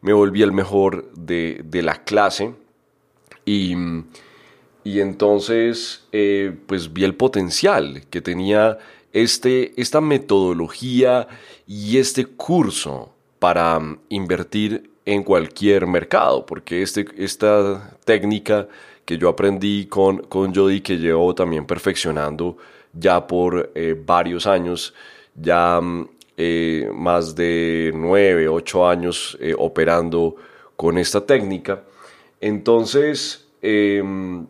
me 0.00 0.14
volví 0.14 0.40
el 0.40 0.52
mejor 0.52 1.12
de, 1.12 1.60
de 1.62 1.82
la 1.82 2.04
clase. 2.04 2.54
Y, 3.44 3.74
y 4.82 5.00
entonces 5.00 6.06
eh, 6.10 6.56
pues 6.66 6.92
vi 6.94 7.04
el 7.04 7.14
potencial 7.14 8.04
que 8.08 8.22
tenía 8.22 8.78
este, 9.12 9.78
esta 9.80 10.00
metodología 10.00 11.28
y 11.66 11.98
este 11.98 12.24
curso 12.24 13.12
para 13.38 13.78
mm, 13.78 13.98
invertir 14.08 14.90
en 15.06 15.22
cualquier 15.22 15.86
mercado, 15.86 16.44
porque 16.44 16.82
este, 16.82 17.06
esta 17.16 17.96
técnica 18.04 18.68
que 19.04 19.16
yo 19.16 19.28
aprendí 19.28 19.86
con, 19.86 20.18
con 20.18 20.52
Jody, 20.52 20.80
que 20.80 20.98
llevo 20.98 21.32
también 21.32 21.64
perfeccionando 21.64 22.56
ya 22.92 23.24
por 23.24 23.70
eh, 23.74 23.94
varios 24.04 24.48
años, 24.48 24.92
ya 25.34 25.80
mm, 25.80 26.08
eh, 26.36 26.90
más 26.92 27.36
de 27.36 27.92
nueve, 27.94 28.48
ocho 28.48 28.86
años 28.86 29.38
eh, 29.40 29.54
operando 29.56 30.34
con 30.74 30.98
esta 30.98 31.24
técnica. 31.24 31.84
Entonces, 32.40 33.46
em, 33.62 34.44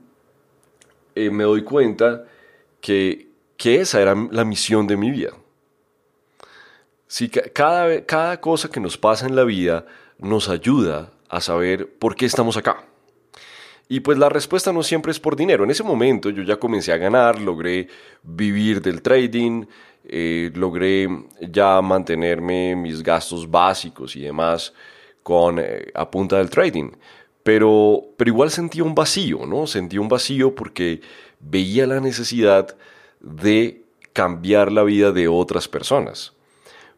me 1.15 1.45
doy 1.45 1.63
cuenta 1.63 2.25
que, 2.81 3.29
que 3.59 3.81
esa 3.83 4.01
era 4.01 4.15
la 4.31 4.45
misión 4.45 4.87
de 4.87 4.97
mi 4.97 5.11
vida. 5.11 5.33
Sí, 7.07 7.29
cada, 7.29 8.05
cada 8.05 8.41
cosa 8.41 8.69
que 8.71 8.81
nos 8.81 8.97
pasa 8.97 9.27
en 9.27 9.37
la 9.37 9.45
vida 9.45 9.87
nos 10.19 10.49
ayuda 10.49 11.13
a 11.29 11.41
saber 11.41 11.89
por 11.99 12.17
qué 12.17 12.27
estamos 12.27 12.57
acá. 12.57 12.85
Y 13.89 14.01
pues 14.01 14.19
la 14.19 14.29
respuesta 14.29 14.73
no 14.73 14.83
siempre 14.83 15.13
es 15.13 15.21
por 15.21 15.37
dinero. 15.37 15.65
En 15.65 15.71
ese 15.71 15.85
momento 15.85 16.31
yo 16.31 16.43
ya 16.43 16.57
comencé 16.57 16.93
a 16.93 16.97
ganar, 16.97 17.41
logré 17.41 17.89
vivir 18.23 18.83
del 18.83 19.01
trading, 19.01 19.65
eh, 20.05 20.51
logré 20.55 21.09
ya 21.41 21.81
mantenerme 21.83 22.75
mis 22.75 23.03
gastos 23.03 23.49
básicos 23.49 24.17
y 24.17 24.23
demás 24.23 24.73
con 25.23 25.59
eh, 25.61 25.91
a 25.95 26.11
punta 26.11 26.39
del 26.39 26.51
trading. 26.51 26.91
Pero, 27.45 28.03
pero 28.17 28.29
igual 28.29 28.51
sentía 28.51 28.83
un 28.83 28.95
vacío, 28.95 29.47
¿no? 29.47 29.69
Sentía 29.69 30.01
un 30.01 30.09
vacío 30.09 30.55
porque 30.55 31.01
veía 31.39 31.87
la 31.87 32.01
necesidad 32.01 32.77
de 33.21 33.83
cambiar 34.13 34.73
la 34.73 34.83
vida 34.83 35.13
de 35.13 35.29
otras 35.29 35.69
personas. 35.69 36.33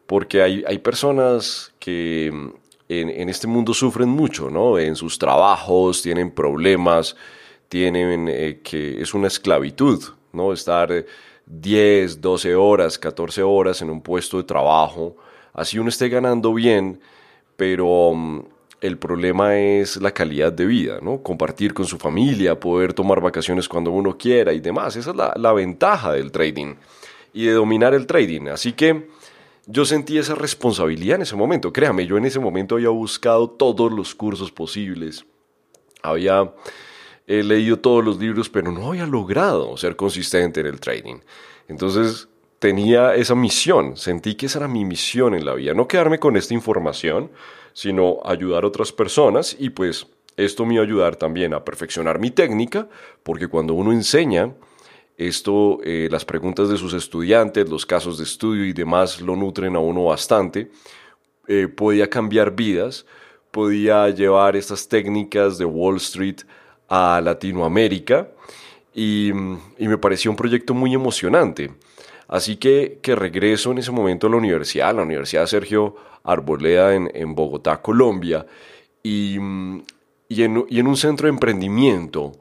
Porque 0.07 0.41
hay, 0.41 0.63
hay 0.67 0.79
personas 0.79 1.71
que 1.77 2.31
en, 2.89 3.29
este 3.29 3.45
mundo 3.45 3.73
sufren 3.73 4.09
mucho, 4.09 4.49
¿no? 4.49 4.79
En 4.79 4.95
sus 4.95 5.19
trabajos 5.19 6.01
tienen 6.01 6.31
problemas, 6.31 7.15
tienen 7.69 8.27
eh, 8.27 8.61
que 8.63 8.99
es 8.99 9.13
una 9.13 9.27
esclavitud, 9.27 10.03
¿no? 10.33 10.51
Estar 10.51 11.05
10, 11.45 12.19
12 12.19 12.55
horas, 12.55 12.97
14 12.97 13.43
horas 13.43 13.81
en 13.83 13.91
un 13.91 14.01
puesto 14.01 14.37
de 14.37 14.43
trabajo, 14.43 15.15
así 15.53 15.77
uno 15.77 15.89
esté 15.89 16.09
ganando 16.09 16.51
bien, 16.51 16.99
pero 17.55 18.11
mm, 18.15 18.39
el 18.81 18.97
problema 18.97 19.55
es 19.55 19.97
la 19.97 20.11
calidad 20.11 20.51
de 20.51 20.65
vida, 20.65 20.99
¿no? 20.99 21.21
Compartir 21.21 21.75
con 21.75 21.85
su 21.85 21.99
familia, 21.99 22.59
poder 22.59 22.93
tomar 22.93 23.21
vacaciones 23.21 23.69
cuando 23.69 23.91
uno 23.91 24.17
quiera 24.17 24.51
y 24.51 24.61
demás. 24.61 24.95
Esa 24.95 25.11
es 25.11 25.15
la, 25.15 25.33
la 25.35 25.53
ventaja 25.53 26.13
del 26.13 26.31
trading 26.31 26.73
y 27.33 27.45
de 27.45 27.51
dominar 27.51 27.93
el 27.93 28.07
trading. 28.07 28.47
Así 28.47 28.73
que 28.73 29.09
yo 29.71 29.85
sentí 29.85 30.17
esa 30.17 30.33
responsabilidad 30.33 31.17
en 31.17 31.21
ese 31.21 31.35
momento. 31.35 31.71
Créame, 31.71 32.07
yo 32.07 32.17
en 32.17 32.25
ese 32.25 32.39
momento 32.39 32.75
había 32.75 32.89
buscado 32.89 33.47
todos 33.47 33.93
los 33.93 34.15
cursos 34.15 34.51
posibles, 34.51 35.25
había 36.01 36.51
leído 37.27 37.77
todos 37.77 38.03
los 38.03 38.17
libros, 38.17 38.49
pero 38.49 38.71
no 38.71 38.89
había 38.89 39.05
logrado 39.05 39.77
ser 39.77 39.95
consistente 39.95 40.61
en 40.61 40.65
el 40.65 40.79
trading. 40.79 41.17
Entonces 41.67 42.27
tenía 42.57 43.13
esa 43.13 43.35
misión, 43.35 43.95
sentí 43.95 44.33
que 44.33 44.47
esa 44.47 44.57
era 44.59 44.67
mi 44.67 44.85
misión 44.85 45.35
en 45.35 45.45
la 45.45 45.53
vida, 45.53 45.75
no 45.75 45.87
quedarme 45.87 46.17
con 46.17 46.35
esta 46.35 46.55
información, 46.55 47.29
sino 47.73 48.17
ayudar 48.25 48.63
a 48.63 48.67
otras 48.67 48.91
personas 48.91 49.55
y 49.59 49.69
pues 49.69 50.07
esto 50.35 50.65
me 50.65 50.73
iba 50.73 50.83
a 50.83 50.87
ayudar 50.87 51.15
también 51.15 51.53
a 51.53 51.63
perfeccionar 51.63 52.17
mi 52.17 52.31
técnica, 52.31 52.89
porque 53.21 53.47
cuando 53.47 53.75
uno 53.75 53.91
enseña, 53.91 54.51
esto, 55.19 55.79
eh, 55.83 56.07
las 56.09 56.23
preguntas 56.23 56.69
de 56.69 56.77
sus 56.77 56.93
estudiantes, 56.93 57.69
los 57.69 57.85
casos 57.85 58.17
de 58.17 58.23
estudio 58.23 58.63
y 58.63 58.71
demás 58.71 59.19
lo 59.19 59.35
nutren 59.35 59.75
a 59.75 59.79
uno 59.79 60.05
bastante. 60.05 60.71
Eh, 61.45 61.67
podía 61.67 62.09
cambiar 62.09 62.55
vidas, 62.55 63.05
podía 63.51 64.09
llevar 64.11 64.55
estas 64.55 64.87
técnicas 64.87 65.57
de 65.57 65.65
Wall 65.65 65.97
Street 65.97 66.37
a 66.87 67.19
Latinoamérica 67.21 68.29
y, 68.95 69.31
me 69.77 69.97
pareció 69.97 70.31
un 70.31 70.37
proyecto 70.37 70.73
muy 70.73 70.93
emocionante. 70.93 71.69
Así 72.29 72.55
que, 72.55 72.99
que, 73.01 73.13
regreso 73.13 73.71
en 73.71 73.79
ese 73.79 73.91
momento 73.91 74.27
a 74.27 74.29
la 74.29 74.37
universidad, 74.37 74.95
la 74.95 75.03
Universidad 75.03 75.47
Sergio 75.47 75.97
Arboleda 76.23 76.95
en, 76.95 77.35
Bogotá, 77.35 77.81
Colombia, 77.81 78.45
y, 79.03 79.37
y, 80.29 80.43
en, 80.43 80.65
y 80.69 80.79
en 80.79 80.87
un 80.87 80.95
centro 80.95 81.25
de 81.25 81.33
emprendimiento 81.33 82.31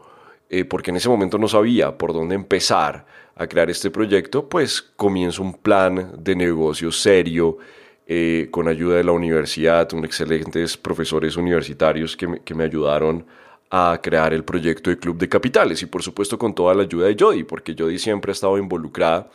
eh, 0.50 0.64
porque 0.64 0.90
en 0.90 0.96
ese 0.96 1.08
momento 1.08 1.38
no 1.38 1.48
sabía 1.48 1.96
por 1.96 2.12
dónde 2.12 2.34
empezar 2.34 3.06
a 3.36 3.46
crear 3.46 3.70
este 3.70 3.90
proyecto, 3.90 4.48
pues 4.48 4.82
comienzo 4.82 5.42
un 5.42 5.54
plan 5.54 6.12
de 6.18 6.34
negocio 6.34 6.90
serio 6.90 7.58
eh, 8.06 8.48
con 8.50 8.66
ayuda 8.66 8.96
de 8.96 9.04
la 9.04 9.12
universidad, 9.12 9.92
unos 9.92 10.06
excelentes 10.06 10.76
profesores 10.76 11.36
universitarios 11.36 12.16
que 12.16 12.26
me, 12.26 12.40
que 12.40 12.54
me 12.54 12.64
ayudaron 12.64 13.26
a 13.70 14.00
crear 14.02 14.32
el 14.32 14.44
proyecto 14.44 14.88
de 14.88 14.98
Club 14.98 15.18
de 15.18 15.28
Capitales 15.28 15.82
y 15.82 15.86
por 15.86 16.02
supuesto 16.02 16.38
con 16.38 16.54
toda 16.54 16.74
la 16.74 16.82
ayuda 16.82 17.06
de 17.06 17.16
Jody, 17.18 17.44
porque 17.44 17.76
Jody 17.78 17.98
siempre 17.98 18.30
ha 18.30 18.32
estado 18.32 18.56
involucrada. 18.56 19.30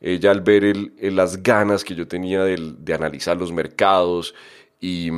Ella 0.00 0.30
al 0.30 0.40
ver 0.40 0.76
las 1.00 1.42
ganas 1.42 1.84
que 1.84 1.94
yo 1.94 2.06
tenía 2.06 2.42
de, 2.42 2.74
de 2.78 2.94
analizar 2.94 3.36
los 3.36 3.52
mercados 3.52 4.34
y, 4.80 5.10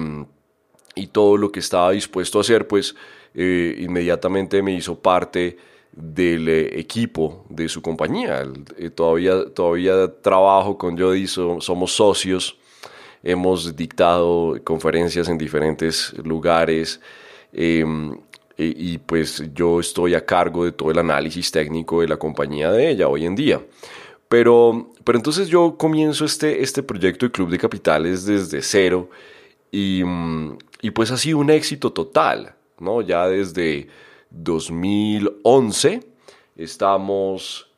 y 0.95 1.07
todo 1.09 1.37
lo 1.37 1.51
que 1.51 1.61
estaba 1.61 1.91
dispuesto 1.93 2.39
a 2.39 2.41
hacer, 2.43 2.67
pues 2.67 2.95
eh, 3.35 3.77
inmediatamente 3.79 4.63
me 4.63 4.73
hizo 4.73 4.99
parte 4.99 5.57
del 5.93 6.49
eh, 6.49 6.79
equipo 6.79 7.45
de 7.49 7.69
su 7.69 7.83
compañía. 7.83 8.45
Eh, 8.77 8.91
todavía, 8.91 9.45
todavía 9.55 10.13
trabajo 10.21 10.77
con 10.77 10.99
Jody, 10.99 11.27
somos 11.27 11.93
socios, 11.93 12.57
hemos 13.23 13.75
dictado 13.77 14.59
conferencias 14.65 15.29
en 15.29 15.39
diferentes 15.39 16.13
lugares 16.25 17.01
em, 17.53 18.17
y, 18.57 18.99
pues 18.99 19.43
yo 19.55 19.81
estoy 19.81 20.15
a 20.15 20.25
cargo 20.27 20.67
de 20.67 20.73
todo 20.73 20.91
el 20.91 20.99
análisis 20.99 21.51
técnico 21.51 22.03
de 22.03 22.09
la 22.09 22.19
compañía 22.19 22.71
de 22.71 22.91
ella 22.91 23.09
hoy 23.09 23.25
en 23.25 23.35
día. 23.35 23.61
Pero, 24.29 24.93
pero 25.03 25.19
entonces 25.19 25.49
yo 25.49 25.77
comienzo 25.79 26.27
este, 26.27 26.63
este 26.63 26.83
proyecto 26.83 27.27
de 27.27 27.33
Club 27.33 27.51
de 27.51 27.59
Capitales 27.59 28.27
desde 28.27 28.61
cero 28.61 29.09
y, 29.73 30.03
mm, 30.05 30.59
y 30.83 30.91
pues 30.91 31.11
ha 31.11 31.17
sido 31.17 31.39
un 31.39 31.51
éxito 31.51 31.91
total. 31.93 32.55
¿No? 32.81 33.03
Ya 33.03 33.29
desde 33.29 33.89
2011 34.31 36.01
estamos... 36.57 37.71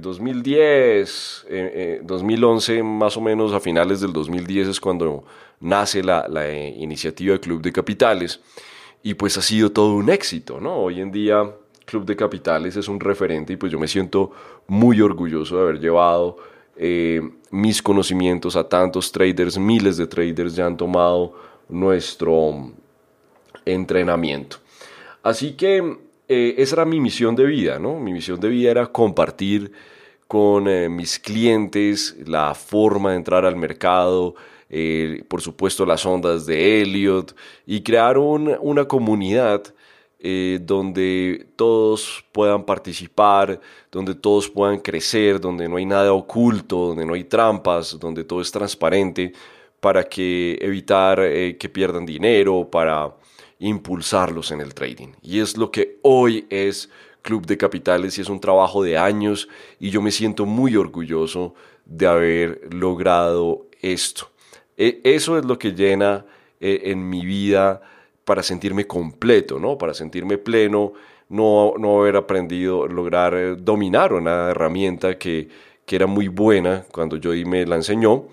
2010, 0.00 1.46
eh, 1.50 2.00
2011 2.02 2.78
eh, 2.78 2.82
más 2.82 3.16
o 3.18 3.20
menos 3.20 3.52
a 3.52 3.60
finales 3.60 4.00
del 4.00 4.14
2010 4.14 4.68
es 4.68 4.80
cuando 4.80 5.24
nace 5.60 6.02
la, 6.02 6.26
la 6.26 6.48
eh, 6.48 6.68
iniciativa 6.78 7.34
de 7.34 7.40
Club 7.40 7.60
de 7.60 7.70
Capitales 7.70 8.40
y 9.02 9.12
pues 9.12 9.36
ha 9.36 9.42
sido 9.42 9.70
todo 9.70 9.94
un 9.94 10.08
éxito, 10.08 10.58
¿no? 10.58 10.74
Hoy 10.76 11.00
en 11.02 11.12
día 11.12 11.54
Club 11.84 12.06
de 12.06 12.16
Capitales 12.16 12.76
es 12.76 12.88
un 12.88 12.98
referente 12.98 13.52
y 13.52 13.56
pues 13.56 13.70
yo 13.70 13.78
me 13.78 13.88
siento 13.88 14.30
muy 14.68 15.02
orgulloso 15.02 15.56
de 15.56 15.62
haber 15.62 15.80
llevado 15.80 16.36
mis 17.50 17.82
conocimientos 17.82 18.54
a 18.54 18.68
tantos 18.68 19.10
traders, 19.10 19.58
miles 19.58 19.96
de 19.96 20.06
traders 20.06 20.54
ya 20.54 20.64
han 20.64 20.76
tomado 20.76 21.34
nuestro, 21.68 22.72
entrenamiento. 23.68 24.58
Así 25.22 25.52
que 25.52 25.98
eh, 26.28 26.54
esa 26.58 26.76
era 26.76 26.84
mi 26.84 27.00
misión 27.00 27.34
de 27.34 27.46
vida, 27.46 27.78
¿no? 27.78 27.98
Mi 27.98 28.12
misión 28.12 28.38
de 28.38 28.48
vida 28.48 28.70
era 28.70 28.86
compartir 28.86 29.72
con 30.26 30.68
eh, 30.68 30.90
mis 30.90 31.18
clientes, 31.18 32.16
la 32.26 32.54
forma 32.54 33.12
de 33.12 33.16
entrar 33.16 33.46
al 33.46 33.56
mercado, 33.56 34.34
eh, 34.68 35.24
por 35.26 35.40
supuesto 35.40 35.86
las 35.86 36.04
ondas 36.04 36.44
de 36.44 36.82
Elliot 36.82 37.34
y 37.66 37.82
crear 37.82 38.18
una 38.18 38.84
comunidad 38.84 39.74
donde 40.60 41.46
todos 41.54 42.24
puedan 42.32 42.64
participar, 42.64 43.60
donde 43.90 44.16
todos 44.16 44.48
puedan 44.48 44.80
crecer, 44.80 45.40
donde 45.40 45.68
no 45.68 45.76
hay 45.76 45.86
nada 45.86 46.12
oculto, 46.12 46.88
donde 46.88 47.06
no 47.06 47.14
hay 47.14 47.22
trampas, 47.22 47.96
donde 48.00 48.24
todo 48.24 48.40
es 48.40 48.50
transparente 48.50 49.32
para 49.78 50.02
que 50.02 50.58
evitar 50.60 51.18
que 51.56 51.68
pierdan 51.72 52.04
dinero, 52.04 52.68
para 52.68 53.14
impulsarlos 53.58 54.50
en 54.52 54.60
el 54.60 54.74
trading. 54.74 55.08
Y 55.22 55.40
es 55.40 55.56
lo 55.56 55.70
que 55.70 55.98
hoy 56.02 56.46
es 56.50 56.90
Club 57.22 57.46
de 57.46 57.56
Capitales 57.56 58.16
y 58.18 58.20
es 58.20 58.28
un 58.28 58.40
trabajo 58.40 58.82
de 58.82 58.96
años 58.96 59.48
y 59.78 59.90
yo 59.90 60.00
me 60.00 60.10
siento 60.10 60.46
muy 60.46 60.76
orgulloso 60.76 61.54
de 61.84 62.06
haber 62.06 62.72
logrado 62.72 63.66
esto. 63.82 64.30
E, 64.76 65.00
eso 65.04 65.38
es 65.38 65.44
lo 65.44 65.58
que 65.58 65.72
llena 65.72 66.24
eh, 66.60 66.82
en 66.84 67.08
mi 67.08 67.24
vida 67.24 67.80
para 68.24 68.42
sentirme 68.42 68.86
completo, 68.86 69.58
¿no? 69.58 69.76
Para 69.78 69.94
sentirme 69.94 70.38
pleno, 70.38 70.92
no, 71.28 71.74
no 71.78 72.00
haber 72.00 72.16
aprendido, 72.16 72.86
lograr 72.86 73.34
eh, 73.34 73.56
dominar 73.56 74.12
una 74.12 74.50
herramienta 74.50 75.18
que, 75.18 75.48
que, 75.84 75.96
era 75.96 76.06
muy 76.06 76.28
buena 76.28 76.84
cuando 76.92 77.16
yo 77.16 77.30
me 77.46 77.66
la 77.66 77.76
enseñó 77.76 78.24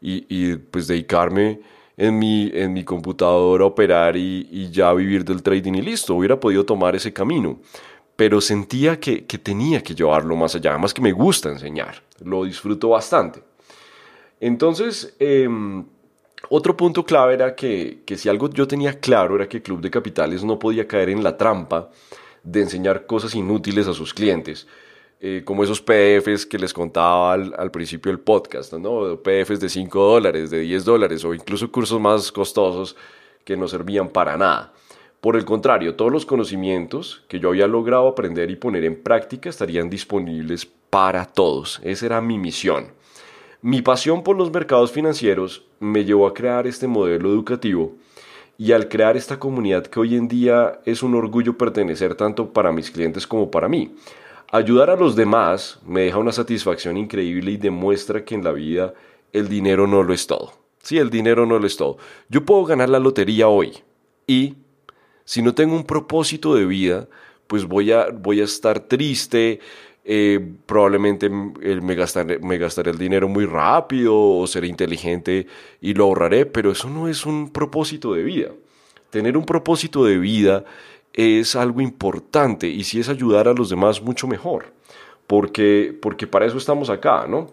y, 0.00 0.26
y 0.28 0.56
pues 0.56 0.86
dedicarme 0.86 1.60
en 1.96 2.18
mi, 2.18 2.50
en 2.52 2.72
mi 2.72 2.84
computadora 2.84 3.64
operar 3.64 4.16
y, 4.16 4.48
y 4.50 4.70
ya 4.70 4.92
vivir 4.92 5.24
del 5.24 5.42
trading 5.42 5.74
y 5.74 5.82
listo, 5.82 6.14
hubiera 6.14 6.38
podido 6.38 6.64
tomar 6.64 6.96
ese 6.96 7.12
camino 7.12 7.58
pero 8.16 8.40
sentía 8.40 9.00
que, 9.00 9.22
tenía 9.22 9.82
que 9.82 9.94
llevarlo 9.94 10.36
más 10.36 10.54
allá, 10.54 10.70
además 10.70 10.94
que 10.94 11.02
me 11.02 11.12
gusta 11.12 11.50
enseñar, 11.50 12.02
lo 12.24 12.44
disfruto 12.44 12.90
bastante. 12.90 13.42
Entonces, 14.40 15.14
em, 15.18 15.84
otro 16.48 16.76
punto 16.76 17.04
clave 17.04 17.34
era 17.34 17.54
que, 17.54 18.02
si 18.16 18.28
algo 18.28 18.50
yo 18.50 18.68
tenía 18.68 19.00
claro 19.00 19.36
era 19.36 19.48
que 19.48 19.62
Club 19.62 19.80
de 19.80 19.90
Capitales 19.90 20.44
no 20.44 20.58
podía 20.58 20.86
caer 20.86 21.08
en 21.10 21.24
la 21.24 21.36
trampa 21.36 21.90
de 22.42 22.62
enseñar 22.62 23.06
cosas 23.06 23.34
inútiles 23.34 23.88
a 23.88 23.94
sus 23.94 24.14
clientes, 24.14 24.66
eh, 25.26 25.40
como 25.42 25.64
esos 25.64 25.80
PDFs 25.80 26.44
que 26.44 26.58
les 26.58 26.74
contaba 26.74 27.32
al, 27.32 27.70
principio 27.70 28.12
del 28.12 28.20
podcast, 28.20 28.74
¿no? 28.74 29.16
PDFs 29.22 29.58
de 29.58 29.70
5 29.70 29.98
dólares, 29.98 30.50
de 30.50 30.58
10 30.58 30.84
dólares 30.84 31.24
o 31.24 31.32
incluso 31.32 31.72
cursos 31.72 31.98
más 31.98 32.30
costosos 32.30 32.94
que 33.42 33.56
no 33.56 33.66
servían 33.66 34.10
para 34.10 34.36
nada. 34.36 34.74
Por 35.22 35.36
el 35.36 35.46
contrario, 35.46 35.94
todos 35.94 36.12
los 36.12 36.26
conocimientos 36.26 37.22
que 37.26 37.40
yo 37.40 37.48
había 37.48 37.66
logrado 37.66 38.06
aprender 38.06 38.50
y 38.50 38.56
poner 38.56 38.84
en 38.84 39.02
práctica 39.02 39.48
estarían 39.48 39.88
disponibles 39.88 40.66
para 40.90 41.24
todos. 41.24 41.80
Esa 41.82 42.04
era 42.04 42.20
mi 42.20 42.36
misión. 42.36 42.88
Mi 43.62 43.80
pasión 43.80 44.24
por 44.24 44.36
los 44.36 44.52
mercados 44.52 44.92
financieros 44.92 45.64
me 45.80 46.04
llevó 46.04 46.26
a 46.26 46.34
crear 46.34 46.66
este 46.66 46.86
modelo 46.86 47.30
educativo 47.30 47.94
y 48.58 48.72
al 48.72 48.90
crear 48.90 49.16
esta 49.16 49.38
comunidad 49.38 49.86
que 49.86 50.00
hoy 50.00 50.16
en 50.16 50.28
día 50.28 50.80
es 50.84 51.02
un 51.02 51.14
orgullo 51.14 51.56
pertenecer 51.56 52.14
tanto 52.14 52.52
para 52.52 52.72
mis 52.72 52.90
clientes 52.90 53.26
como 53.26 53.50
para 53.50 53.70
mí. 53.70 53.94
Ayudar 54.54 54.88
a 54.88 54.94
los 54.94 55.16
demás 55.16 55.80
me 55.84 56.02
deja 56.02 56.18
una 56.18 56.30
satisfacción 56.30 56.96
increíble 56.96 57.50
y 57.50 57.56
demuestra 57.56 58.24
que 58.24 58.36
en 58.36 58.44
la 58.44 58.52
vida 58.52 58.94
el 59.32 59.48
dinero 59.48 59.88
no 59.88 60.04
lo 60.04 60.14
es 60.14 60.28
todo. 60.28 60.52
Sí, 60.80 60.96
el 60.96 61.10
dinero 61.10 61.44
no 61.44 61.58
lo 61.58 61.66
es 61.66 61.76
todo. 61.76 61.96
Yo 62.28 62.44
puedo 62.44 62.64
ganar 62.64 62.88
la 62.88 63.00
lotería 63.00 63.48
hoy 63.48 63.82
y 64.28 64.54
si 65.24 65.42
no 65.42 65.56
tengo 65.56 65.74
un 65.74 65.82
propósito 65.82 66.54
de 66.54 66.66
vida, 66.66 67.08
pues 67.48 67.64
voy 67.64 67.90
a, 67.90 68.10
voy 68.10 68.42
a 68.42 68.44
estar 68.44 68.78
triste, 68.78 69.58
eh, 70.04 70.38
probablemente 70.66 71.28
me 71.28 71.94
gastaré, 71.96 72.38
me 72.38 72.56
gastaré 72.56 72.92
el 72.92 72.98
dinero 72.98 73.26
muy 73.26 73.46
rápido 73.46 74.16
o 74.16 74.46
seré 74.46 74.68
inteligente 74.68 75.48
y 75.80 75.94
lo 75.94 76.04
ahorraré, 76.04 76.46
pero 76.46 76.70
eso 76.70 76.88
no 76.88 77.08
es 77.08 77.26
un 77.26 77.50
propósito 77.50 78.14
de 78.14 78.22
vida. 78.22 78.50
Tener 79.10 79.36
un 79.36 79.46
propósito 79.46 80.04
de 80.04 80.16
vida 80.16 80.64
es 81.14 81.56
algo 81.56 81.80
importante 81.80 82.68
y 82.68 82.84
si 82.84 83.00
es 83.00 83.08
ayudar 83.08 83.48
a 83.48 83.54
los 83.54 83.70
demás, 83.70 84.02
mucho 84.02 84.26
mejor, 84.26 84.72
porque, 85.26 85.96
porque 86.02 86.26
para 86.26 86.46
eso 86.46 86.58
estamos 86.58 86.90
acá, 86.90 87.26
¿no? 87.28 87.48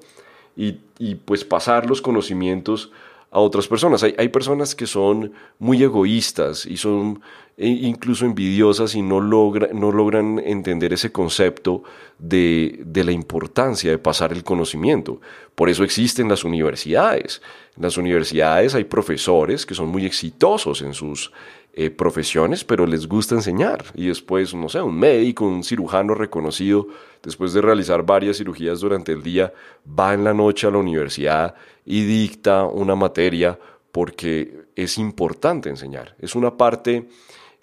Y, 0.58 0.80
y 0.98 1.16
pues 1.16 1.46
pasar 1.46 1.88
los 1.88 2.02
conocimientos 2.02 2.92
a 3.30 3.40
otras 3.40 3.68
personas. 3.68 4.04
Hay, 4.04 4.14
hay 4.18 4.28
personas 4.30 4.76
que 4.76 4.86
son 4.86 5.32
muy 5.58 5.82
egoístas 5.82 6.66
y 6.66 6.76
son 6.76 7.22
e 7.58 7.68
incluso 7.68 8.26
envidiosas 8.26 8.96
y 8.96 9.02
no, 9.02 9.20
logra, 9.20 9.70
no 9.74 9.92
logran 9.92 10.40
entender 10.40 10.94
ese 10.94 11.12
concepto 11.12 11.84
de, 12.18 12.82
de, 12.86 13.04
la 13.04 13.12
importancia 13.12 13.92
de 13.92 13.98
pasar 13.98 14.34
el 14.34 14.44
conocimiento. 14.44 15.22
Por 15.54 15.70
eso 15.70 15.84
existen 15.84 16.28
las 16.28 16.44
universidades. 16.44 17.42
En 17.78 17.84
las 17.84 17.98
universidades 17.98 18.76
hay 18.76 18.84
profesores 18.84 19.66
que 19.66 19.74
son 19.74 19.90
muy 19.90 20.06
exitosos 20.06 20.82
en 20.82 20.94
sus 20.94 21.32
eh, 21.74 21.90
profesiones, 21.90 22.66
pero 22.66 22.86
les 22.86 23.08
gusta 23.08 23.36
enseñar. 23.36 23.86
Y 23.96 24.08
después, 24.08 24.54
no 24.54 24.68
sé, 24.68 24.82
un 24.82 25.00
médico, 25.00 25.46
un 25.46 25.64
cirujano 25.64 26.14
reconocido, 26.14 26.88
después 27.24 27.54
de 27.54 27.62
realizar 27.62 28.04
varias 28.06 28.38
cirugías 28.38 28.82
durante 28.82 29.14
el 29.14 29.24
día, 29.24 29.54
va 29.88 30.14
en 30.14 30.26
la 30.26 30.34
noche 30.34 30.68
a 30.68 30.72
la 30.72 30.80
universidad 30.80 31.56
y 31.86 32.04
dicta 32.04 32.66
una 32.66 32.96
materia 32.96 33.58
porque 33.94 34.66
es 34.76 34.98
importante 34.98 35.70
enseñar. 35.70 36.16
Es 36.20 36.36
una 36.36 36.58
parte 36.58 37.08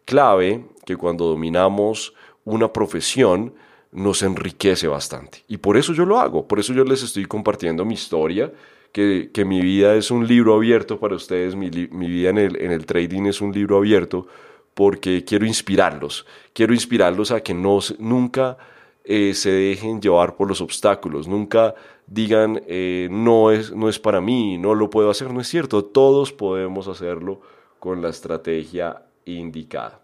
clave 0.07 0.65
que 0.87 0.97
cuando 0.97 1.27
dominamos 1.27 2.15
una 2.47 2.73
profesión 2.73 3.53
nos 3.93 4.23
enriquece 4.23 4.89
bastante. 4.89 5.45
Y 5.49 5.59
por 5.59 5.77
eso 5.77 5.93
yo 5.93 6.07
lo 6.07 6.19
hago, 6.19 6.49
por 6.49 6.59
eso 6.59 6.73
yo 6.73 6.85
les 6.85 7.03
estoy 7.03 7.27
compartiendo 7.27 7.85
mi 7.85 7.95
historia 7.95 8.51
que, 8.93 9.45
mi 9.45 9.61
vida 9.61 9.95
es 9.95 10.11
un 10.11 10.27
libro 10.27 10.55
abierto 10.55 10.99
para 10.99 11.15
ustedes, 11.15 11.55
mi, 11.55 11.71
vida 11.71 12.31
en 12.31 12.39
el, 12.39 12.61
en 12.61 12.73
el, 12.73 12.87
trading 12.87 13.27
es 13.27 13.41
un 13.41 13.53
libro 13.53 13.79
abierto 13.79 14.27
porque 14.75 15.25
quiero 15.25 15.47
inspirarlos, 15.47 16.27
quiero 16.53 16.73
inspirarlos 16.73 17.31
a 17.31 17.41
que 17.41 17.55
no, 17.55 17.81
nunca 17.99 18.57
eh, 19.05 19.35
se 19.35 19.51
dejen 19.51 20.01
llevar 20.01 20.37
por 20.37 20.49
los 20.49 20.61
obstáculos, 20.61 21.29
nunca 21.29 21.75
digan 22.07 22.63
eh, 22.67 23.09
no, 23.11 23.51
es, 23.51 23.73
no 23.75 23.89
es 23.89 23.99
para 23.99 24.21
mí, 24.21 24.59
no 24.59 24.75
lo 24.75 24.91
puedo 24.91 25.11
hacer, 25.11 25.33
no 25.33 25.41
es 25.41 25.49
cierto, 25.49 25.85
todos 25.85 26.33
podemos 26.33 26.89
hacerlo 26.89 27.41
con 27.79 28.03
la 28.03 28.09
estrategia 28.09 29.03
indicada. 29.25 30.01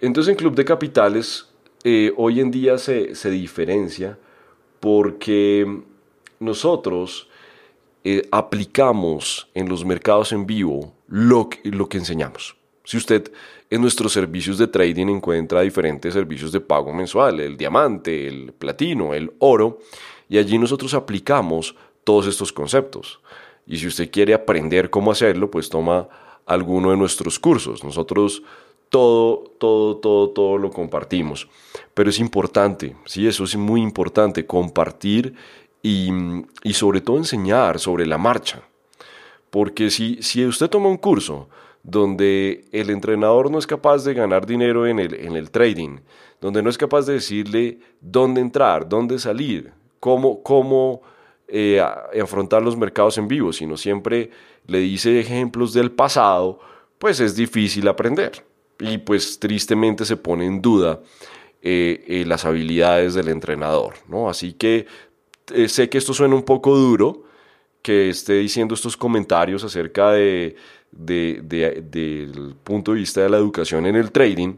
Entonces 0.00 0.32
en 0.32 0.36
Club 0.36 0.54
de 0.54 0.64
Capitales 0.64 1.48
eh, 1.84 2.12
hoy 2.16 2.40
en 2.40 2.50
día 2.50 2.78
se, 2.78 3.14
se 3.14 3.30
diferencia 3.30 4.18
porque 4.80 5.82
nosotros 6.40 7.28
eh, 8.04 8.28
aplicamos 8.30 9.48
en 9.54 9.68
los 9.68 9.84
mercados 9.84 10.32
en 10.32 10.46
vivo 10.46 10.92
lo 11.06 11.48
que, 11.48 11.60
lo 11.70 11.88
que 11.88 11.98
enseñamos. 11.98 12.56
Si 12.84 12.98
usted 12.98 13.32
en 13.70 13.80
nuestros 13.80 14.12
servicios 14.12 14.58
de 14.58 14.66
trading 14.66 15.06
encuentra 15.08 15.62
diferentes 15.62 16.12
servicios 16.12 16.52
de 16.52 16.60
pago 16.60 16.92
mensual, 16.92 17.40
el 17.40 17.56
diamante, 17.56 18.28
el 18.28 18.52
platino, 18.52 19.14
el 19.14 19.32
oro, 19.38 19.78
y 20.28 20.38
allí 20.38 20.58
nosotros 20.58 20.92
aplicamos 20.94 21.74
todos 22.04 22.26
estos 22.26 22.52
conceptos. 22.52 23.20
Y 23.66 23.78
si 23.78 23.86
usted 23.86 24.10
quiere 24.10 24.34
aprender 24.34 24.90
cómo 24.90 25.10
hacerlo, 25.10 25.50
pues 25.50 25.70
toma 25.70 26.08
alguno 26.44 26.90
de 26.90 26.98
nuestros 26.98 27.38
cursos. 27.38 27.82
Nosotros 27.82 28.42
todo, 28.90 29.52
todo, 29.58 29.96
todo, 29.96 30.30
todo 30.30 30.58
lo 30.58 30.70
compartimos. 30.70 31.48
Pero 31.94 32.10
es 32.10 32.18
importante, 32.18 32.94
sí, 33.06 33.26
eso 33.26 33.44
es 33.44 33.56
muy 33.56 33.80
importante, 33.80 34.46
compartir 34.46 35.34
y, 35.84 36.72
sobre 36.72 37.02
todo 37.02 37.18
enseñar 37.18 37.78
sobre 37.78 38.06
la 38.06 38.16
marcha. 38.16 38.62
Porque 39.50 39.90
si, 39.90 40.22
si 40.22 40.44
usted 40.46 40.70
toma 40.70 40.88
un 40.88 40.96
curso 40.96 41.48
donde 41.82 42.64
el 42.72 42.88
entrenador 42.88 43.50
no 43.50 43.58
es 43.58 43.66
capaz 43.66 44.02
de 44.02 44.14
ganar 44.14 44.46
dinero 44.46 44.86
en 44.86 44.98
el, 44.98 45.12
en 45.14 45.36
el 45.36 45.50
trading, 45.50 45.98
donde 46.40 46.62
no 46.62 46.70
es 46.70 46.78
capaz 46.78 47.04
de 47.04 47.12
decirle 47.12 47.78
dónde 48.00 48.40
entrar, 48.40 48.88
dónde 48.88 49.18
salir, 49.18 49.72
cómo, 50.00 50.42
cómo 50.42 51.02
eh, 51.48 51.82
afrontar 52.20 52.62
los 52.62 52.78
mercados 52.78 53.18
en 53.18 53.28
vivo, 53.28 53.52
sino 53.52 53.76
siempre 53.76 54.30
le 54.66 54.78
dice 54.78 55.20
ejemplos 55.20 55.74
del 55.74 55.90
pasado, 55.90 56.60
pues 56.98 57.20
es 57.20 57.36
difícil 57.36 57.86
aprender. 57.88 58.42
Y 58.80 58.98
pues 58.98 59.38
tristemente 59.38 60.06
se 60.06 60.16
pone 60.16 60.46
en 60.46 60.62
duda 60.62 61.00
eh, 61.60 62.04
eh, 62.08 62.24
las 62.26 62.46
habilidades 62.46 63.12
del 63.12 63.28
entrenador, 63.28 63.94
¿no? 64.08 64.30
Así 64.30 64.54
que 64.54 64.86
eh, 65.52 65.68
sé 65.68 65.88
que 65.88 65.98
esto 65.98 66.14
suena 66.14 66.34
un 66.34 66.42
poco 66.42 66.76
duro, 66.76 67.24
que 67.82 68.08
esté 68.08 68.34
diciendo 68.34 68.74
estos 68.74 68.96
comentarios 68.96 69.62
acerca 69.62 70.12
de, 70.12 70.56
del 70.90 72.54
punto 72.62 72.92
de 72.92 72.98
vista 72.98 73.20
de 73.20 73.28
la 73.28 73.36
educación 73.36 73.84
en 73.86 73.96
el 73.96 74.10
trading, 74.10 74.56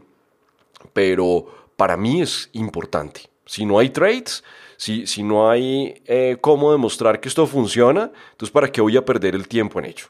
pero 0.93 1.45
para 1.75 1.97
mí 1.97 2.21
es 2.21 2.49
importante. 2.53 3.21
Si 3.45 3.65
no 3.65 3.79
hay 3.79 3.89
trades, 3.89 4.43
si, 4.77 5.05
si 5.07 5.23
no 5.23 5.49
hay 5.49 6.01
eh, 6.05 6.37
cómo 6.39 6.71
demostrar 6.71 7.19
que 7.19 7.27
esto 7.27 7.45
funciona, 7.47 8.11
entonces 8.31 8.51
¿para 8.51 8.71
qué 8.71 8.79
voy 8.79 8.95
a 8.95 9.03
perder 9.03 9.35
el 9.35 9.47
tiempo 9.47 9.79
en 9.79 9.85
ello? 9.85 10.05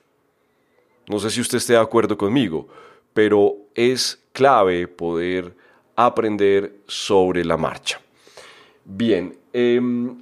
No 1.07 1.19
sé 1.19 1.29
si 1.29 1.41
usted 1.41 1.57
esté 1.57 1.73
de 1.73 1.79
acuerdo 1.79 2.17
conmigo, 2.17 2.67
pero 3.13 3.55
es 3.73 4.19
clave 4.31 4.87
poder 4.87 5.55
aprender 5.95 6.81
sobre 6.85 7.43
la 7.43 7.57
marcha. 7.57 7.99
Bien, 8.85 9.35
em, 9.51 10.21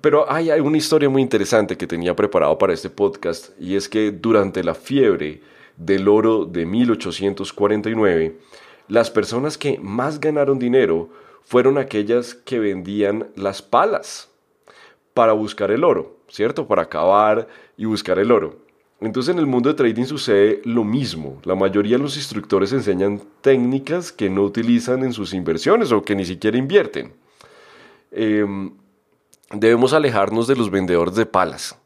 pero 0.00 0.30
hay, 0.30 0.50
una 0.60 0.76
historia 0.76 1.08
muy 1.08 1.20
interesante 1.20 1.76
que 1.76 1.86
tenía 1.86 2.14
preparado 2.14 2.56
para 2.58 2.72
este 2.72 2.90
podcast 2.90 3.50
y 3.60 3.74
es 3.74 3.88
que 3.88 4.12
durante 4.12 4.62
la 4.62 4.74
fiebre 4.74 5.40
del 5.76 6.08
oro 6.08 6.44
de 6.44 6.64
1849, 6.64 8.36
las 8.88 9.10
personas 9.10 9.58
que 9.58 9.78
más 9.80 10.20
ganaron 10.20 10.58
dinero 10.58 11.10
fueron 11.42 11.76
aquellas 11.78 12.34
que 12.34 12.60
vendían 12.60 13.28
las 13.34 13.62
palas 13.62 14.30
para 15.12 15.32
buscar 15.32 15.70
el 15.70 15.82
oro, 15.82 16.16
¿cierto? 16.28 16.68
Para 16.68 16.82
acabar 16.82 17.48
y 17.76 17.84
buscar 17.86 18.18
el 18.18 18.30
oro. 18.30 18.56
Entonces 19.00 19.34
en 19.34 19.40
el 19.40 19.46
mundo 19.46 19.70
de 19.70 19.74
trading 19.74 20.04
sucede 20.04 20.60
lo 20.64 20.84
mismo. 20.84 21.40
La 21.44 21.54
mayoría 21.54 21.96
de 21.96 22.02
los 22.02 22.16
instructores 22.16 22.72
enseñan 22.72 23.22
técnicas 23.40 24.12
que 24.12 24.28
no 24.30 24.42
utilizan 24.42 25.02
en 25.02 25.12
sus 25.12 25.32
inversiones 25.32 25.90
o 25.90 26.02
que 26.02 26.14
ni 26.14 26.26
siquiera 26.26 26.58
invierten. 26.58 27.12
Em, 28.12 28.72
debemos 29.50 29.92
alejarnos 29.92 30.46
de 30.46 30.56
los 30.56 30.70
vendedores 30.70 31.14
de 31.14 31.26
palas. 31.26 31.78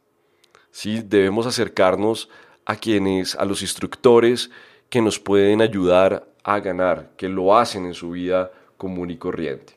¿sí? 0.71 1.03
Debemos 1.05 1.47
acercarnos 1.47 2.29
a 2.67 2.77
quienes, 2.77 3.35
a 3.35 3.45
los 3.45 3.63
instructores 3.63 4.51
que 4.89 5.01
nos 5.01 5.19
pueden 5.19 5.63
ayudar 5.63 6.27
a 6.43 6.61
ganar, 6.61 7.13
que 7.17 7.29
lo 7.29 7.57
hacen 7.57 7.87
en 7.87 7.95
su 7.95 8.11
vida 8.11 8.53
común 8.77 9.11
y 9.11 9.17
corriente. 9.17 9.75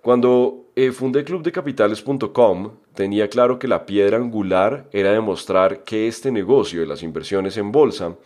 Cuando 0.00 0.66
eh, 0.76 0.92
fundé 0.92 1.24
clubdecapitales.com, 1.24 2.72
tenía 2.94 3.28
claro 3.28 3.58
que 3.58 3.68
la 3.68 3.86
piedra 3.86 4.18
angular 4.18 4.88
era 4.92 5.12
demostrar 5.12 5.84
que 5.84 6.08
este 6.08 6.30
negocio 6.30 6.80
de 6.80 6.86
las 6.86 7.02
inversiones 7.02 7.56
en 7.56 7.72
bolsa 7.72 8.16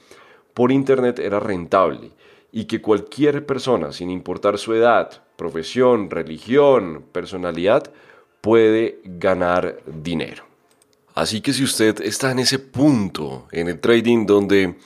por 0.55 0.73
Internet 0.73 1.21
era 1.21 1.39
rentable 1.39 2.11
y 2.51 2.65
que 2.65 2.81
cualquier 2.81 3.47
persona, 3.47 3.93
sin 3.93 4.11
importar 4.11 4.59
su 4.59 4.75
edad, 4.75 5.23
profesión, 5.37 6.11
religión, 6.11 7.05
personalidad, 7.13 7.93
puede 8.41 9.01
ganar 9.05 9.81
dinero. 9.87 10.45
Así 11.15 11.41
que 11.41 11.53
si 11.53 11.65
usted 11.65 12.01
está 12.03 12.31
en 12.31 12.39
ese 12.39 12.59
punto 12.59 13.49
en 13.51 13.69
el 13.69 13.81
trading 13.81 14.27
donde 14.27 14.77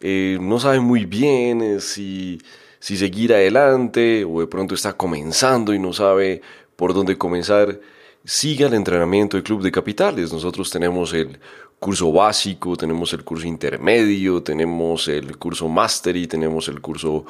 eh, 0.00 0.38
no 0.40 0.60
sabe 0.60 0.80
muy 0.80 1.04
bien 1.06 1.60
eh, 1.60 1.80
si 1.80 2.38
si 2.82 2.96
seguir 2.96 3.32
adelante 3.32 4.24
o 4.24 4.40
de 4.40 4.48
pronto 4.48 4.74
está 4.74 4.94
comenzando 4.94 5.72
y 5.72 5.78
no 5.78 5.92
sabe 5.92 6.42
por 6.74 6.92
dónde 6.92 7.16
comenzar, 7.16 7.78
siga 8.24 8.66
el 8.66 8.74
entrenamiento 8.74 9.36
del 9.36 9.44
Club 9.44 9.62
de 9.62 9.70
Capitales. 9.70 10.32
Nosotros 10.32 10.68
tenemos 10.68 11.14
el 11.14 11.38
curso 11.78 12.10
básico, 12.10 12.76
tenemos 12.76 13.12
el 13.12 13.22
curso 13.22 13.46
intermedio, 13.46 14.42
tenemos 14.42 15.06
el 15.06 15.38
curso 15.38 15.68
Mastery, 15.68 16.26
tenemos 16.26 16.66
el 16.66 16.80
curso 16.80 17.24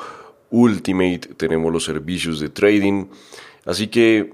Ultimate, 0.48 1.34
tenemos 1.36 1.70
los 1.70 1.84
servicios 1.84 2.40
de 2.40 2.48
trading. 2.48 3.08
Así 3.66 3.88
que 3.88 4.32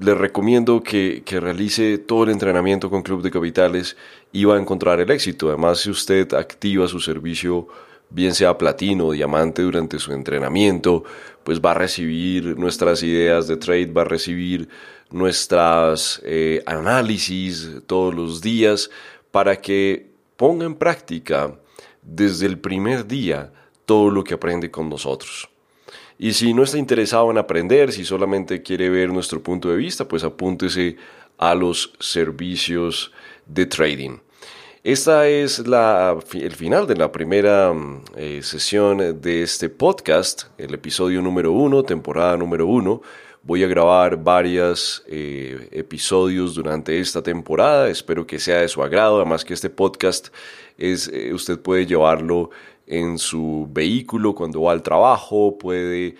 le 0.00 0.14
recomiendo 0.14 0.82
que, 0.82 1.22
que, 1.24 1.38
realice 1.38 1.98
todo 1.98 2.24
el 2.24 2.30
entrenamiento 2.30 2.90
con 2.90 3.02
Club 3.02 3.22
de 3.22 3.30
Capitales 3.30 3.96
y 4.32 4.44
va 4.44 4.56
a 4.56 4.60
encontrar 4.60 4.98
el 5.00 5.10
éxito. 5.10 5.48
Además, 5.48 5.80
si 5.80 5.90
usted 5.90 6.32
activa 6.34 6.88
su 6.88 6.98
servicio 6.98 7.68
bien 8.10 8.34
sea 8.34 8.58
platino 8.58 9.06
o 9.06 9.12
diamante 9.12 9.62
durante 9.62 9.98
su 9.98 10.12
entrenamiento, 10.12 11.04
pues 11.44 11.60
va 11.60 11.72
a 11.72 11.74
recibir 11.74 12.58
nuestras 12.58 13.02
ideas 13.02 13.46
de 13.46 13.56
trade, 13.56 13.92
va 13.92 14.02
a 14.02 14.06
recibir 14.06 14.68
nuestras 15.10 16.20
eh, 16.24 16.62
análisis 16.66 17.70
todos 17.86 18.14
los 18.14 18.40
días 18.40 18.90
para 19.30 19.56
que 19.56 20.10
ponga 20.36 20.66
en 20.66 20.74
práctica 20.74 21.54
desde 22.02 22.46
el 22.46 22.58
primer 22.58 23.06
día 23.06 23.52
todo 23.86 24.10
lo 24.10 24.24
que 24.24 24.34
aprende 24.34 24.70
con 24.70 24.88
nosotros. 24.88 25.51
Y 26.22 26.34
si 26.34 26.54
no 26.54 26.62
está 26.62 26.78
interesado 26.78 27.32
en 27.32 27.38
aprender, 27.38 27.90
si 27.90 28.04
solamente 28.04 28.62
quiere 28.62 28.88
ver 28.88 29.12
nuestro 29.12 29.42
punto 29.42 29.70
de 29.70 29.76
vista, 29.76 30.06
pues 30.06 30.22
apúntese 30.22 30.96
a 31.36 31.52
los 31.52 31.94
servicios 31.98 33.10
de 33.44 33.66
trading. 33.66 34.18
Esta 34.84 35.26
es 35.26 35.66
la, 35.66 36.16
el 36.34 36.52
final 36.52 36.86
de 36.86 36.94
la 36.94 37.10
primera 37.10 37.72
mm, 37.72 38.04
eh, 38.14 38.40
sesión 38.44 39.20
de 39.20 39.42
este 39.42 39.68
podcast, 39.68 40.44
el 40.58 40.72
episodio 40.74 41.20
número 41.20 41.50
uno, 41.50 41.82
temporada 41.82 42.36
número 42.36 42.68
uno. 42.68 43.02
Voy 43.42 43.64
a 43.64 43.66
grabar 43.66 44.22
varios 44.22 45.02
eh, 45.08 45.70
episodios 45.72 46.54
durante 46.54 47.00
esta 47.00 47.20
temporada. 47.20 47.88
Espero 47.88 48.24
que 48.24 48.38
sea 48.38 48.60
de 48.60 48.68
su 48.68 48.80
agrado. 48.80 49.16
Además 49.16 49.44
que 49.44 49.54
este 49.54 49.70
podcast 49.70 50.28
es, 50.78 51.08
eh, 51.08 51.34
usted 51.34 51.58
puede 51.58 51.84
llevarlo 51.84 52.50
en 52.92 53.18
su 53.18 53.68
vehículo 53.70 54.34
cuando 54.34 54.62
va 54.62 54.72
al 54.72 54.82
trabajo, 54.82 55.56
puede 55.58 56.16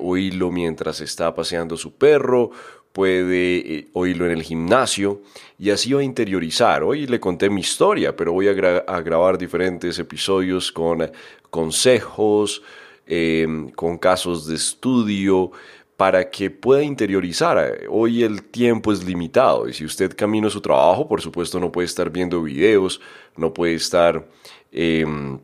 oírlo 0.00 0.52
mientras 0.52 1.00
está 1.00 1.34
paseando 1.34 1.76
su 1.76 1.94
perro, 1.94 2.50
puede 2.94 3.56
eh, 3.56 3.88
oírlo 3.92 4.24
en 4.26 4.30
el 4.30 4.42
gimnasio 4.44 5.20
y 5.58 5.70
así 5.70 5.92
va 5.92 6.00
a 6.00 6.04
interiorizar. 6.04 6.84
Hoy 6.84 7.08
le 7.08 7.18
conté 7.18 7.50
mi 7.50 7.60
historia, 7.60 8.14
pero 8.14 8.32
voy 8.32 8.46
a, 8.46 8.52
grabar 8.52 9.36
diferentes 9.36 9.98
episodios 9.98 10.70
con 10.70 11.10
consejos, 11.50 12.62
em, 13.04 13.68
con 13.70 13.98
casos 13.98 14.46
de 14.46 14.54
estudio, 14.54 15.50
para 15.96 16.30
que 16.30 16.50
pueda 16.50 16.84
interiorizar. 16.84 17.80
Hoy 17.90 18.22
el 18.22 18.44
tiempo 18.44 18.92
es 18.92 19.04
limitado 19.04 19.68
y 19.68 19.72
si 19.72 19.84
usted 19.84 20.14
camina 20.16 20.46
a 20.46 20.50
su 20.50 20.60
trabajo, 20.60 21.08
por 21.08 21.20
supuesto 21.20 21.58
no 21.58 21.72
puede 21.72 21.86
estar 21.86 22.10
viendo 22.10 22.42
videos, 22.42 23.00
no 23.36 23.52
puede 23.52 23.74
estar 23.74 24.24
em, 24.70 25.40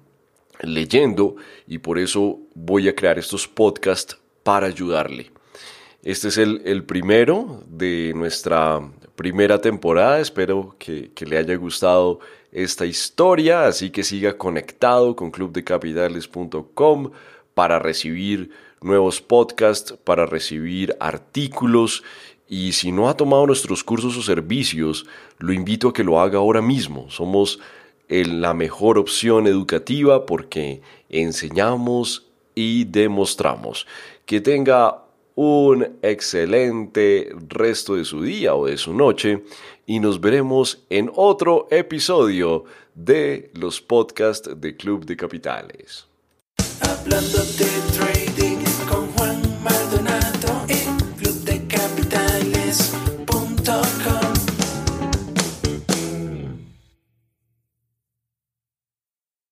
leyendo 0.62 1.36
y 1.66 1.78
por 1.78 1.98
eso 1.98 2.38
voy 2.54 2.88
a 2.88 2.94
crear 2.94 3.18
estos 3.18 3.48
podcasts 3.48 4.18
para 4.42 4.66
ayudarle. 4.66 5.30
Este 6.02 6.28
es 6.28 6.38
el, 6.38 6.84
primero 6.84 7.62
de 7.68 8.12
nuestra 8.14 8.80
primera 9.16 9.60
temporada. 9.60 10.20
Espero 10.20 10.74
que, 10.78 11.12
le 11.26 11.36
haya 11.36 11.54
gustado 11.56 12.20
esta 12.52 12.86
historia, 12.86 13.66
así 13.66 13.90
que 13.90 14.02
siga 14.02 14.38
conectado 14.38 15.14
con 15.14 15.30
clubdecapitales.com 15.30 17.10
para 17.52 17.78
recibir 17.78 18.50
nuevos 18.80 19.20
podcasts, 19.20 19.92
para 20.04 20.24
recibir 20.24 20.96
artículos 21.00 22.02
y 22.48 22.72
si 22.72 22.90
no 22.90 23.08
ha 23.08 23.16
tomado 23.16 23.46
nuestros 23.46 23.84
cursos 23.84 24.16
o 24.16 24.22
servicios, 24.22 25.06
lo 25.38 25.52
invito 25.52 25.88
a 25.88 25.92
que 25.92 26.02
lo 26.02 26.18
haga 26.18 26.38
ahora 26.38 26.60
mismo. 26.60 27.08
Somos 27.08 27.60
la 28.10 28.54
mejor 28.54 28.98
opción 28.98 29.46
educativa 29.46 30.26
porque 30.26 30.82
enseñamos 31.08 32.26
y 32.54 32.84
demostramos. 32.84 33.86
Que 34.26 34.40
tenga 34.40 35.04
un 35.36 35.98
excelente 36.02 37.32
resto 37.48 37.94
de 37.94 38.04
su 38.04 38.22
día 38.22 38.54
o 38.54 38.66
de 38.66 38.76
su 38.76 38.92
noche 38.92 39.44
y 39.86 40.00
nos 40.00 40.20
veremos 40.20 40.84
en 40.90 41.10
otro 41.14 41.66
episodio 41.70 42.64
de 42.94 43.50
los 43.54 43.80
podcasts 43.80 44.50
de 44.60 44.76
Club 44.76 45.06
de 45.06 45.16
Capitales. 45.16 46.06